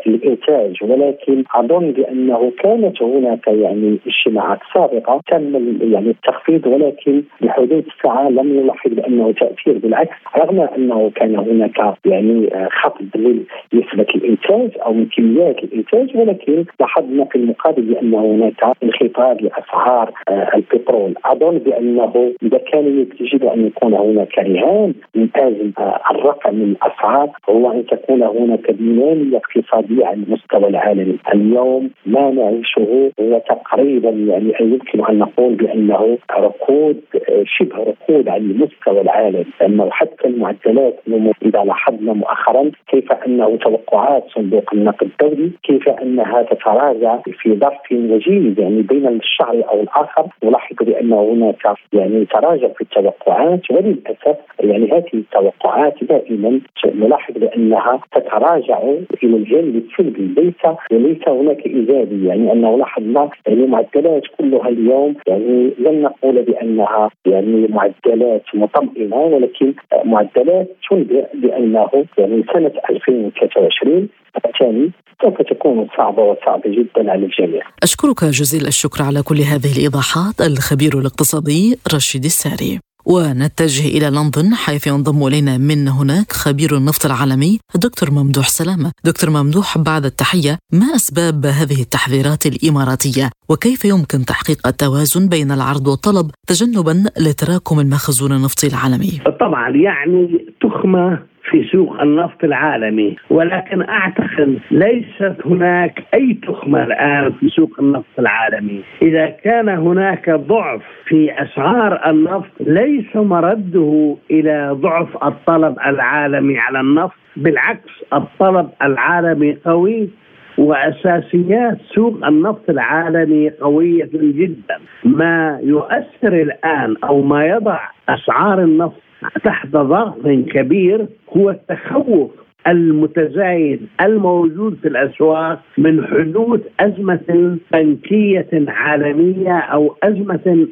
الإنتاج. 0.07 0.77
ولكن 0.81 1.43
أظن 1.55 1.91
بأنه 1.91 2.51
كانت 2.59 3.01
هناك 3.01 3.47
يعني 3.47 3.99
اجتماعات 4.07 4.59
سابقة 4.73 5.21
تم 5.31 5.77
يعني 5.81 6.09
التخفيض 6.09 6.67
ولكن 6.67 7.23
بحدود 7.41 7.85
الساعة 7.87 8.29
لم 8.29 8.59
نلاحظ 8.59 8.93
بأنه 8.93 9.31
تأثير. 9.31 9.77
بالعكس 9.77 10.15
رغم 10.37 10.59
أنه 10.59 11.11
كان 11.15 11.35
هناك 11.35 11.95
يعني 12.05 12.55
آه، 12.55 12.67
خفض 12.71 13.07
لنسبة 13.15 14.07
الإنتاج 14.15 14.69
أو 14.85 14.93
من 14.93 15.05
كميات 15.05 15.63
الإنتاج 15.63 16.17
ولكن 16.17 16.65
لاحظنا 16.79 17.25
في 17.25 17.35
المقابل 17.35 17.81
بأن 17.81 18.13
هناك 18.13 18.63
انخفاض 18.83 19.41
لأسعار 19.41 20.11
البترول. 20.29 21.13
أظن 21.25 21.57
بأنه 21.57 22.33
إذا 22.43 22.57
كان 22.57 23.05
يجب 23.19 23.45
أن 23.45 23.67
يكون 23.67 23.93
هناك 23.93 24.39
رهان 24.39 24.93
من 25.15 25.29
أجل 25.35 25.71
الرقم 26.11 26.55
من 26.55 26.71
الأسعار 26.71 27.29
هو 27.49 27.71
أن 27.71 27.85
تكون 27.85 28.23
هناك 28.23 28.71
دينامية 28.71 29.37
اقتصادية 29.37 30.05
على 30.05 30.23
المستوى 30.23 30.67
العالمي، 30.69 31.17
اليوم 31.33 31.89
ما 32.05 32.31
نعيشه 32.31 33.11
هو 33.19 33.41
تقريبا 33.49 34.09
يعني 34.09 34.53
يمكن 34.59 35.05
أن 35.05 35.20
نقول 35.21 35.55
بأنه 35.55 36.17
ركود 36.31 37.01
شبه 37.45 37.77
ركود 37.77 38.27
على 38.29 38.41
المستوى 38.41 39.01
العالمي، 39.01 39.45
لأنه 39.61 39.89
حتى 39.91 40.27
المعدلات 40.27 40.99
إذا 41.45 41.63
لاحظنا 41.63 42.13
مؤخرا 42.13 42.71
كيف 42.87 43.11
انه 43.11 43.57
توقعات 43.57 44.23
صندوق 44.35 44.73
النقد 44.73 45.07
الدولي 45.07 45.51
كيف 45.63 45.89
أنها 45.89 46.41
تتراجع 46.41 47.17
في 47.17 47.55
ظرف 47.55 47.91
وجيز 47.91 48.59
يعني 48.59 48.81
بين 48.81 49.07
الشهر 49.07 49.63
أو 49.69 49.81
الآخر. 49.81 50.25
نلاحظ 50.43 50.75
بأن 50.81 51.13
هناك 51.13 51.55
يعني 51.93 52.25
تراجع 52.25 52.67
في 52.67 52.81
التوقعات 52.81 53.71
ولل 53.71 53.91
للاسف 53.91 54.37
يعني 54.59 54.91
هذه 54.91 55.13
التوقعات 55.13 56.03
دائما 56.03 56.59
نلاحظ 56.85 57.33
بأنها 57.37 57.99
تتراجع 58.15 58.79
إلى 59.23 59.35
الجانب 59.37 59.75
السلبي. 59.75 60.41
ليس 60.41 60.75
وليس 60.91 61.27
هناك 61.27 61.65
إيجابي 61.65 62.27
يعني 62.27 62.51
أنه 62.51 62.77
لاحظنا 62.77 63.29
يعني 63.47 63.67
معدلات 63.67 64.23
كلها 64.37 64.69
اليوم 64.69 65.10
يعني 65.27 65.73
لن 65.79 66.01
نقول 66.01 66.41
بأنها 66.41 67.09
يعني 67.25 67.67
معدلات 67.67 68.43
مطمئنة 68.53 69.15
ولكن 69.15 69.73
معدلات 70.05 70.67
تنبئ 70.89 71.25
بأنه 71.33 71.89
يعني 72.17 72.43
سنة 72.53 72.71
2023 72.89 74.09
الثاني 74.45 74.91
سوف 75.21 75.41
تكون 75.41 75.87
صعبة 75.97 76.23
وصعبة 76.23 76.69
جدا 76.69 77.11
على 77.11 77.25
الجميع. 77.25 77.63
أشكرك 77.83 78.23
جزيل 78.23 78.67
الشكر 78.67 79.03
على 79.03 79.23
كل 79.23 79.39
هذه 79.41 79.71
الإيضاحات 79.77 80.41
الخبير 80.41 80.99
الاقتصادي 80.99 81.79
رشيد 81.95 82.23
الساري. 82.23 82.79
ونتجه 83.05 83.87
إلى 83.97 84.09
لندن 84.09 84.55
حيث 84.55 84.87
ينضم 84.87 85.27
إلينا 85.27 85.57
من 85.57 85.87
هناك 85.87 86.31
خبير 86.31 86.77
النفط 86.77 87.05
العالمي 87.05 87.59
الدكتور 87.75 88.11
ممدوح 88.11 88.47
سلامة. 88.47 88.91
دكتور 89.03 89.29
ممدوح 89.29 89.77
بعد 89.77 90.05
التحية 90.05 90.57
ما 90.73 90.95
أسباب 90.95 91.45
هذه 91.45 91.81
التحذيرات 91.81 92.45
الإماراتية؟ 92.45 93.29
وكيف 93.49 93.85
يمكن 93.85 94.25
تحقيق 94.25 94.67
التوازن 94.67 95.29
بين 95.29 95.51
العرض 95.51 95.87
والطلب 95.87 96.31
تجنبا 96.47 97.03
لتراكم 97.19 97.79
المخزون 97.79 98.31
النفطي 98.31 98.67
العالمي؟ 98.67 99.21
طبعا 99.39 99.69
يعني 99.69 100.45
تخمة 100.61 101.30
في 101.43 101.63
سوق 101.63 102.01
النفط 102.01 102.43
العالمي. 102.43 103.15
ولكن 103.29 103.81
أعتقد 103.81 104.59
ليست 104.71 105.35
هناك 105.45 106.03
أي 106.13 106.37
تخمة 106.47 106.83
الآن 106.83 107.31
في 107.31 107.49
سوق 107.49 107.79
النفط 107.79 108.19
العالمي. 108.19 108.81
إذا 109.01 109.25
كان 109.25 109.69
هناك 109.69 110.29
ضعف 110.29 110.81
في 111.05 111.41
أسعار 111.41 112.09
النفط 112.09 112.51
ليس 112.59 113.15
مرده 113.15 114.15
إلى 114.31 114.69
ضعف 114.71 115.23
الطلب 115.23 115.77
العالمي 115.85 116.59
على 116.59 116.79
النفط. 116.79 117.15
بالعكس 117.35 118.03
الطلب 118.13 118.69
العالمي 118.81 119.57
قوي 119.65 120.09
وأساسيات 120.57 121.77
سوق 121.95 122.25
النفط 122.27 122.69
العالمي 122.69 123.49
قوية 123.49 124.09
جدا. 124.13 124.79
ما 125.03 125.59
يؤثر 125.63 126.33
الآن 126.33 126.95
أو 127.03 127.21
ما 127.21 127.45
يضع 127.45 127.79
أسعار 128.09 128.59
النفط 128.59 129.01
تحت 129.43 129.67
ضغط 129.67 130.27
كبير 130.27 131.05
هو 131.37 131.49
التخوف 131.49 132.31
المتزايد 132.67 133.87
الموجود 134.01 134.77
في 134.81 134.87
الأسواق 134.87 135.59
من 135.77 136.05
حدوث 136.07 136.61
أزمة 136.79 137.57
بنكية 137.73 138.49
عالمية 138.67 139.57
أو 139.57 139.95
أزمة 140.03 140.67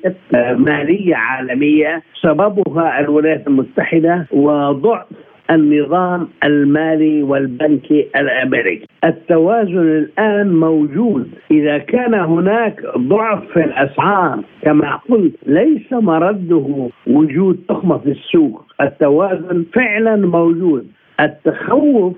مالية 0.57 1.15
عالمية. 1.15 2.01
سببها 2.21 2.99
الولايات 2.99 3.47
المتحدة 3.47 4.25
وضعف 4.31 5.05
النظام 5.51 6.27
المالي 6.43 7.23
والبنكي 7.23 8.07
الأمريكي. 8.15 8.85
التوازن 9.03 9.97
الآن 9.97 10.53
موجود، 10.53 11.27
إذا 11.51 11.77
كان 11.77 12.13
هناك 12.13 12.81
ضعف 12.97 13.43
في 13.53 13.63
الأسعار 13.63 14.39
كما 14.61 14.95
قلت 15.09 15.35
ليس 15.45 15.93
مرده 15.93 16.89
وجود 17.07 17.59
تخمة 17.69 17.97
في 17.97 18.11
السوق، 18.11 18.65
التوازن 18.81 19.65
فعلا 19.73 20.15
موجود، 20.15 20.87
التخوف 21.19 22.15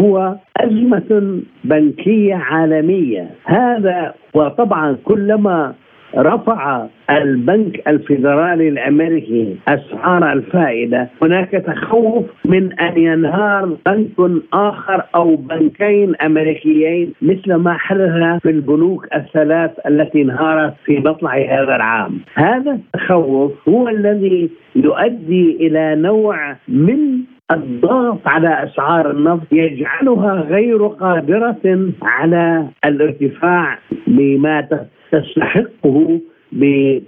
هو 0.00 0.36
أزمة 0.56 1.40
بنكية 1.64 2.34
عالمية. 2.34 3.30
هذا 3.44 4.14
وطبعا 4.34 4.96
كلما 5.04 5.74
رفع 6.16 6.86
البنك 7.10 7.88
الفيدرالي 7.88 8.68
الأمريكي 8.68 9.56
أسعار 9.68 10.32
الفائدة. 10.32 11.08
هناك 11.22 11.50
تخوف 11.50 12.24
من 12.44 12.80
أن 12.80 12.98
ينهار 12.98 13.76
بنك 13.86 14.42
آخر 14.52 15.02
أو 15.14 15.36
بنكين 15.36 16.16
أمريكيين 16.16 17.12
مثل 17.22 17.54
ما 17.54 17.72
حدث 17.72 18.40
في 18.42 18.50
البنوك 18.50 19.06
الثلاث 19.14 19.70
التي 19.86 20.22
انهارت 20.22 20.74
في 20.84 20.98
مطلع 20.98 21.36
هذا 21.36 21.76
العام. 21.76 22.20
هذا 22.34 22.70
التخوف 22.72 23.68
هو 23.68 23.88
الذي 23.88 24.50
يؤدي 24.76 25.56
إلى 25.60 25.94
نوع 25.94 26.56
من 26.68 26.98
الضغط 27.50 28.20
على 28.26 28.64
أسعار 28.64 29.10
النفط 29.10 29.52
يجعلها 29.52 30.34
غير 30.34 30.86
قادرة 30.86 31.92
على 32.02 32.66
الارتفاع 32.84 33.78
بما 34.06 34.60
تستحقه 35.12 36.20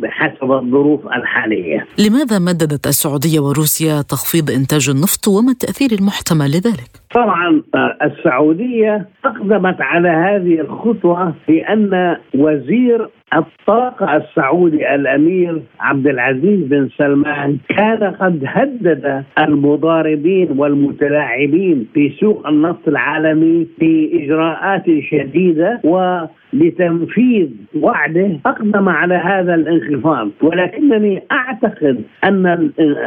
بحسب 0.01 0.53
الظروف 0.53 1.01
الحالية. 1.07 1.87
لماذا 1.99 2.39
مددت 2.39 2.87
السعودية 2.87 3.41
وروسيا 3.41 4.03
تخفيض 4.03 4.51
إنتاج 4.51 4.89
النفط 4.89 5.29
وما 5.29 5.53
التأثير 5.53 5.93
المحتمل 5.93 6.51
لذلك؟ 6.51 7.04
طبعا 7.15 7.63
آه، 7.75 7.97
السعودية 8.03 9.07
أقدمت 9.25 9.81
على 9.81 10.09
هذه 10.09 10.61
الخطوة 10.61 11.35
لأن 11.49 12.17
وزير 12.35 13.09
الطاقة 13.37 14.17
السعودي 14.17 14.95
الأمير 14.95 15.63
عبد 15.81 16.07
العزيز 16.07 16.67
بن 16.67 16.89
سلمان 16.99 17.59
كان 17.69 18.05
قد 18.05 18.45
هدد 18.47 19.25
المضاربين 19.39 20.49
والمتلاعبين 20.59 21.89
في 21.95 22.13
سوق 22.21 22.47
النفط 22.49 22.89
العالمي 22.89 23.67
بإجراءات 23.79 24.85
شديدة 25.11 25.81
و 25.85 26.25
لتنفيذ 26.53 27.49
وعده 27.81 28.31
أقدم 28.47 28.89
على 28.89 29.15
هذا 29.15 29.55
الانخفاض. 29.55 30.29
ولكنني 30.43 31.23
أعتقد 31.33 32.03
أن 32.25 32.47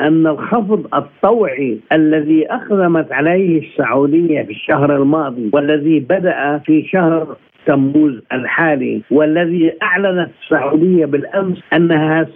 أن 0.07 0.27
الخفض 0.27 0.87
الطوعي 0.95 1.79
الذي 1.91 2.51
أقدمت 2.51 3.11
عليه 3.11 3.61
السعودية 3.61 3.96
في 4.05 4.49
الشهر 4.49 4.95
الماضي 4.95 5.49
والذي 5.53 5.99
بدأ 5.99 6.57
في 6.57 6.83
شهر 6.83 7.37
تموز 7.67 8.21
الحالي 8.33 9.01
والذي 9.11 9.73
أعلنت 9.83 10.29
السعودية 10.43 11.05
بالأمس 11.05 11.57
أنها 11.73 12.27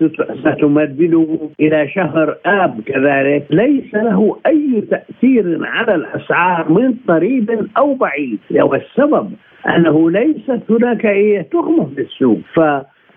ستمدده 0.44 1.38
إلى 1.60 1.88
شهر 1.88 2.38
آب 2.46 2.82
كذلك. 2.86 3.46
ليس 3.50 3.94
له 3.94 4.38
أي 4.46 4.84
تأثير 4.92 5.60
على 5.64 5.96
الأسعار 5.96 6.72
من 6.72 6.94
قريب 7.08 7.68
أو 7.78 7.94
بعيد. 7.94 8.40
والسبب 8.52 9.32
أنه 9.68 10.12
ليست 10.12 10.62
هناك 10.70 11.06
اي 11.06 11.44
تهمه 11.44 11.90
في 11.96 12.02
السوق. 12.02 12.40
ف 12.54 12.60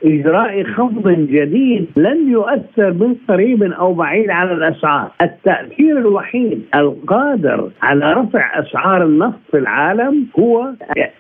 إجراء 0.05 0.63
خفض 0.63 1.09
جديد 1.09 1.87
لن 1.97 2.31
يؤثر 2.31 2.93
من 2.93 3.15
قريب 3.29 3.63
أو 3.63 3.95
بعيد 3.95 4.31
على 4.31 4.53
الأسعار. 4.53 5.11
التأثير 5.23 5.99
الوحيد 5.99 6.63
القادر 6.75 7.71
على 7.83 8.13
رفع 8.13 8.59
أسعار 8.59 9.03
النفط 9.03 9.41
في 9.51 9.59
العالم 9.59 10.27
هو 10.39 10.73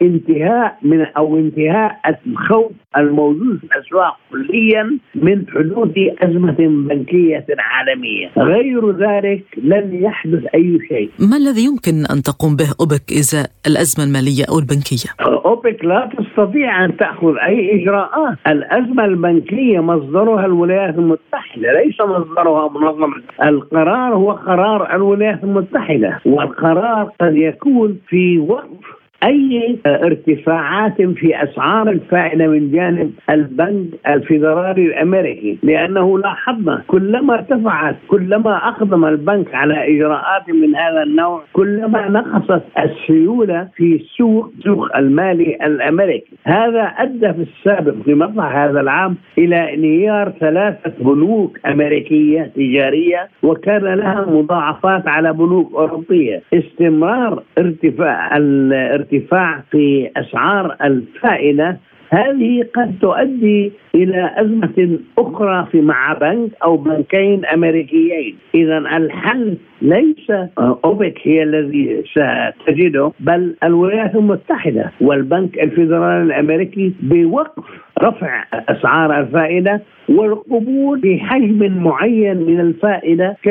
انتهاء 0.02 0.78
من 0.82 1.06
أو 1.16 1.36
انتهاء 1.36 2.00
الخوف 2.26 2.72
الموجود 2.96 3.58
في 3.58 3.64
الأسواق 3.64 4.16
كليا 4.30 4.98
من 5.14 5.44
حدوث 5.48 5.92
أزمة 6.22 6.56
بنكية 6.88 7.46
عالمية. 7.58 8.30
غير 8.38 8.90
ذلك 8.90 9.44
لن 9.62 10.02
يحدث 10.02 10.44
أي 10.54 10.78
شيء. 10.88 11.10
ما 11.18 11.36
الذي 11.36 11.64
يمكن 11.64 12.06
أن 12.12 12.22
تقوم 12.22 12.56
به 12.56 12.68
أوبك 12.80 13.12
إزاء 13.12 13.46
الأزمة 13.66 14.04
المالية 14.04 14.44
أو 14.50 14.58
البنكية؟ 14.58 15.08
أوبك 15.20 15.84
لا 15.84 16.10
تستطيع 16.18 16.84
أن 16.84 16.96
تأخذ 16.96 17.34
أي 17.46 17.82
إجراءات. 17.82 18.38
الأزمة 18.46 19.04
البنكية 19.04 19.80
مصدرها 19.80 20.46
الولايات 20.46 20.94
المتحدة 20.94 21.68
ليس 21.84 22.00
مصدرها 22.00 22.68
منظمة. 22.68 23.22
القرار 23.42 24.14
هو 24.14 24.32
قرار 24.32 24.94
الولايات 24.96 25.44
المتحدة 25.44 26.20
والقرار 26.26 27.10
قد 27.20 27.36
يكون 27.36 27.98
في 28.08 28.38
وقف 28.38 29.03
أي 29.22 29.78
ارتفاعات 29.86 31.02
في 31.02 31.42
أسعار 31.42 31.90
الفائده 31.90 32.46
من 32.46 32.70
جانب 32.70 33.12
البنك 33.30 33.86
الفيدرالي 34.08 34.86
الأمريكي 34.86 35.58
لأنه 35.62 36.18
لاحظنا 36.18 36.82
كلما 36.86 37.34
ارتفعت 37.34 37.96
كلما 38.08 38.68
أقدم 38.68 39.04
البنك 39.04 39.54
على 39.54 39.96
إجراءات 39.96 40.48
من 40.48 40.76
هذا 40.76 41.02
النوع 41.02 41.42
كلما 41.52 42.08
نقصت 42.08 42.62
السيولة 42.78 43.68
في 43.76 43.94
السوق 43.94 44.52
سوق 44.64 44.96
المالي 44.96 45.58
الأمريكي. 45.66 46.32
هذا 46.44 46.82
أدى 46.82 47.32
في 47.32 47.42
السابق 47.42 47.94
في 48.04 48.14
مطلع 48.14 48.64
هذا 48.64 48.80
العام 48.80 49.16
إلى 49.38 49.74
انهيار 49.74 50.32
ثلاثة 50.40 50.92
بنوك 51.00 51.58
أمريكية 51.66 52.50
تجارية 52.56 53.28
وكان 53.42 53.82
لها 53.82 54.26
مضاعفات 54.30 55.08
على 55.08 55.32
بنوك 55.32 55.74
أوروبية. 55.74 56.42
استمرار 56.54 57.42
ارتفاع 57.58 58.36
الارتفاع 58.36 59.13
ارتفاع 59.14 59.62
في 59.70 60.10
أسعار 60.16 60.76
الفائده 60.84 61.78
هذه 62.10 62.64
قد 62.74 62.94
تؤدي 63.00 63.72
إلى 63.94 64.30
أزمة 64.36 64.98
أخرى 65.18 65.66
في 65.72 65.80
مع 65.80 66.12
بنك 66.12 66.50
أو 66.64 66.76
بنكين 66.76 67.44
أمريكيين، 67.44 68.36
اذا 68.54 68.78
الحل 68.78 69.56
ليس 69.82 70.30
أوبك 70.58 71.18
هي 71.22 71.42
الذي 71.42 72.02
ستجده 72.10 73.12
بل 73.20 73.54
الولايات 73.64 74.14
المتحدة 74.14 74.90
والبنك 75.00 75.58
الفيدرالي 75.58 76.22
الأمريكي 76.22 76.92
بوقف 77.00 77.64
رفع 78.02 78.44
أسعار 78.52 79.20
الفائده 79.20 79.82
والقبول 80.08 81.00
بحجم 81.00 81.82
معين 81.82 82.36
من 82.36 82.60
الفائدة 82.60 83.36
ك 83.44 83.48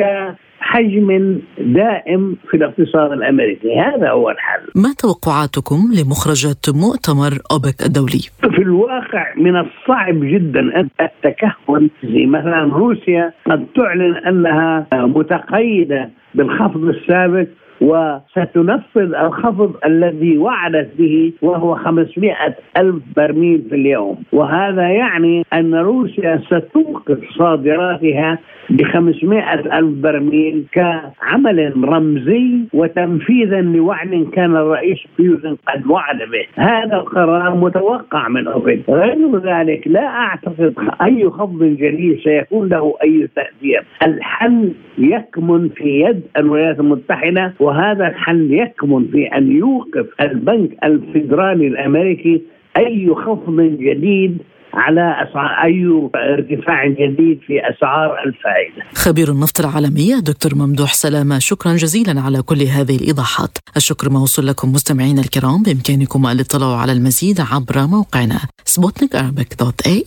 حجم 0.60 1.38
دائم 1.58 2.36
في 2.50 2.56
الاقتصاد 2.56 3.12
الأمريكي، 3.12 3.80
هذا 3.80 4.10
هو 4.10 4.30
الحل. 4.30 4.62
ما 4.74 4.94
توقعاتكم 4.98 5.76
لمخرجات 5.98 6.64
مؤتمر 6.68 7.32
أوبك 7.52 7.86
الدولي؟ 7.86 8.22
في 8.40 8.62
الواقع 8.62 9.34
من 9.36 9.56
الصعب 9.56 10.20
جدا 10.20 10.60
التكهن 11.00 11.90
زي 12.04 12.26
مثلا 12.26 12.62
روسيا 12.62 13.32
قد 13.46 13.66
تعلن 13.76 14.16
أنها 14.16 14.86
متقيدة 14.92 16.10
بالخفض 16.34 16.84
السابق 16.84 17.46
وستنفذ 17.80 19.14
الخفض 19.14 19.76
الذي 19.86 20.38
وعدت 20.38 20.90
به 20.98 21.32
وهو 21.42 21.74
500 21.74 22.34
ألف 22.78 22.94
برميل 23.16 23.62
في 23.68 23.74
اليوم. 23.74 24.22
وهذا 24.32 24.88
يعني 24.88 25.44
أن 25.52 25.74
روسيا 25.74 26.40
ستوقف 26.46 27.18
صادراتها 27.38 28.38
ب 28.70 28.82
500 28.82 29.54
ألف 29.54 29.98
برميل 30.02 30.64
كعمل 30.72 31.72
رمزي 31.84 32.60
وتنفيذا 32.72 33.60
لوعد 33.60 34.26
كان 34.32 34.56
الرئيس 34.56 34.98
بيوتن 35.18 35.56
قد 35.68 35.86
وعد 35.86 36.18
به. 36.18 36.46
هذا 36.54 36.96
القرار 36.96 37.56
متوقع 37.56 38.28
من 38.28 38.46
أوبك 38.46 38.80
غير 38.88 39.38
ذلك 39.38 39.88
لا 39.88 40.06
أعتقد 40.06 40.74
أي 41.02 41.30
خفض 41.30 41.64
جديد 41.64 42.18
سيكون 42.24 42.68
له 42.68 42.94
أي 43.02 43.28
تأثير. 43.36 43.84
الحل 44.02 44.72
يكمن 44.98 45.68
في 45.68 46.00
يد 46.00 46.20
الولايات 46.36 46.80
المتحدة 46.80 47.52
وهذا 47.60 48.06
الحل 48.06 48.54
يكمن 48.54 49.04
في 49.12 49.26
أن 49.26 49.52
يوقف 49.52 50.06
البنك 50.20 50.70
الفيدرالي 50.84 51.66
الأمريكي. 51.66 52.42
أي 52.76 53.08
خفض 53.14 53.60
جديد 53.60 54.38
على 54.76 55.00
أسعار 55.00 55.64
أي 55.64 56.10
ارتفاع 56.34 56.86
جديد 56.86 57.40
في 57.46 57.60
أسعار 57.60 58.18
الفائدة 58.26 58.84
خبير 58.94 59.28
النفط 59.32 59.60
العالمي 59.60 60.20
دكتور 60.20 60.54
ممدوح 60.54 60.94
سلامة 60.94 61.38
شكرا 61.38 61.72
جزيلا 61.72 62.20
على 62.20 62.42
كل 62.42 62.62
هذه 62.62 62.96
الإيضاحات 62.96 63.58
الشكر 63.76 64.10
موصول 64.10 64.46
لكم 64.46 64.72
مستمعينا 64.72 65.20
الكرام 65.20 65.62
بإمكانكم 65.62 66.26
الإطلاع 66.26 66.76
على 66.80 66.92
المزيد 66.92 67.40
عبر 67.40 67.86
موقعنا 67.86 68.38
سبوتنيك 68.64 69.16
دوت 69.60 69.86
اي. 69.86 70.04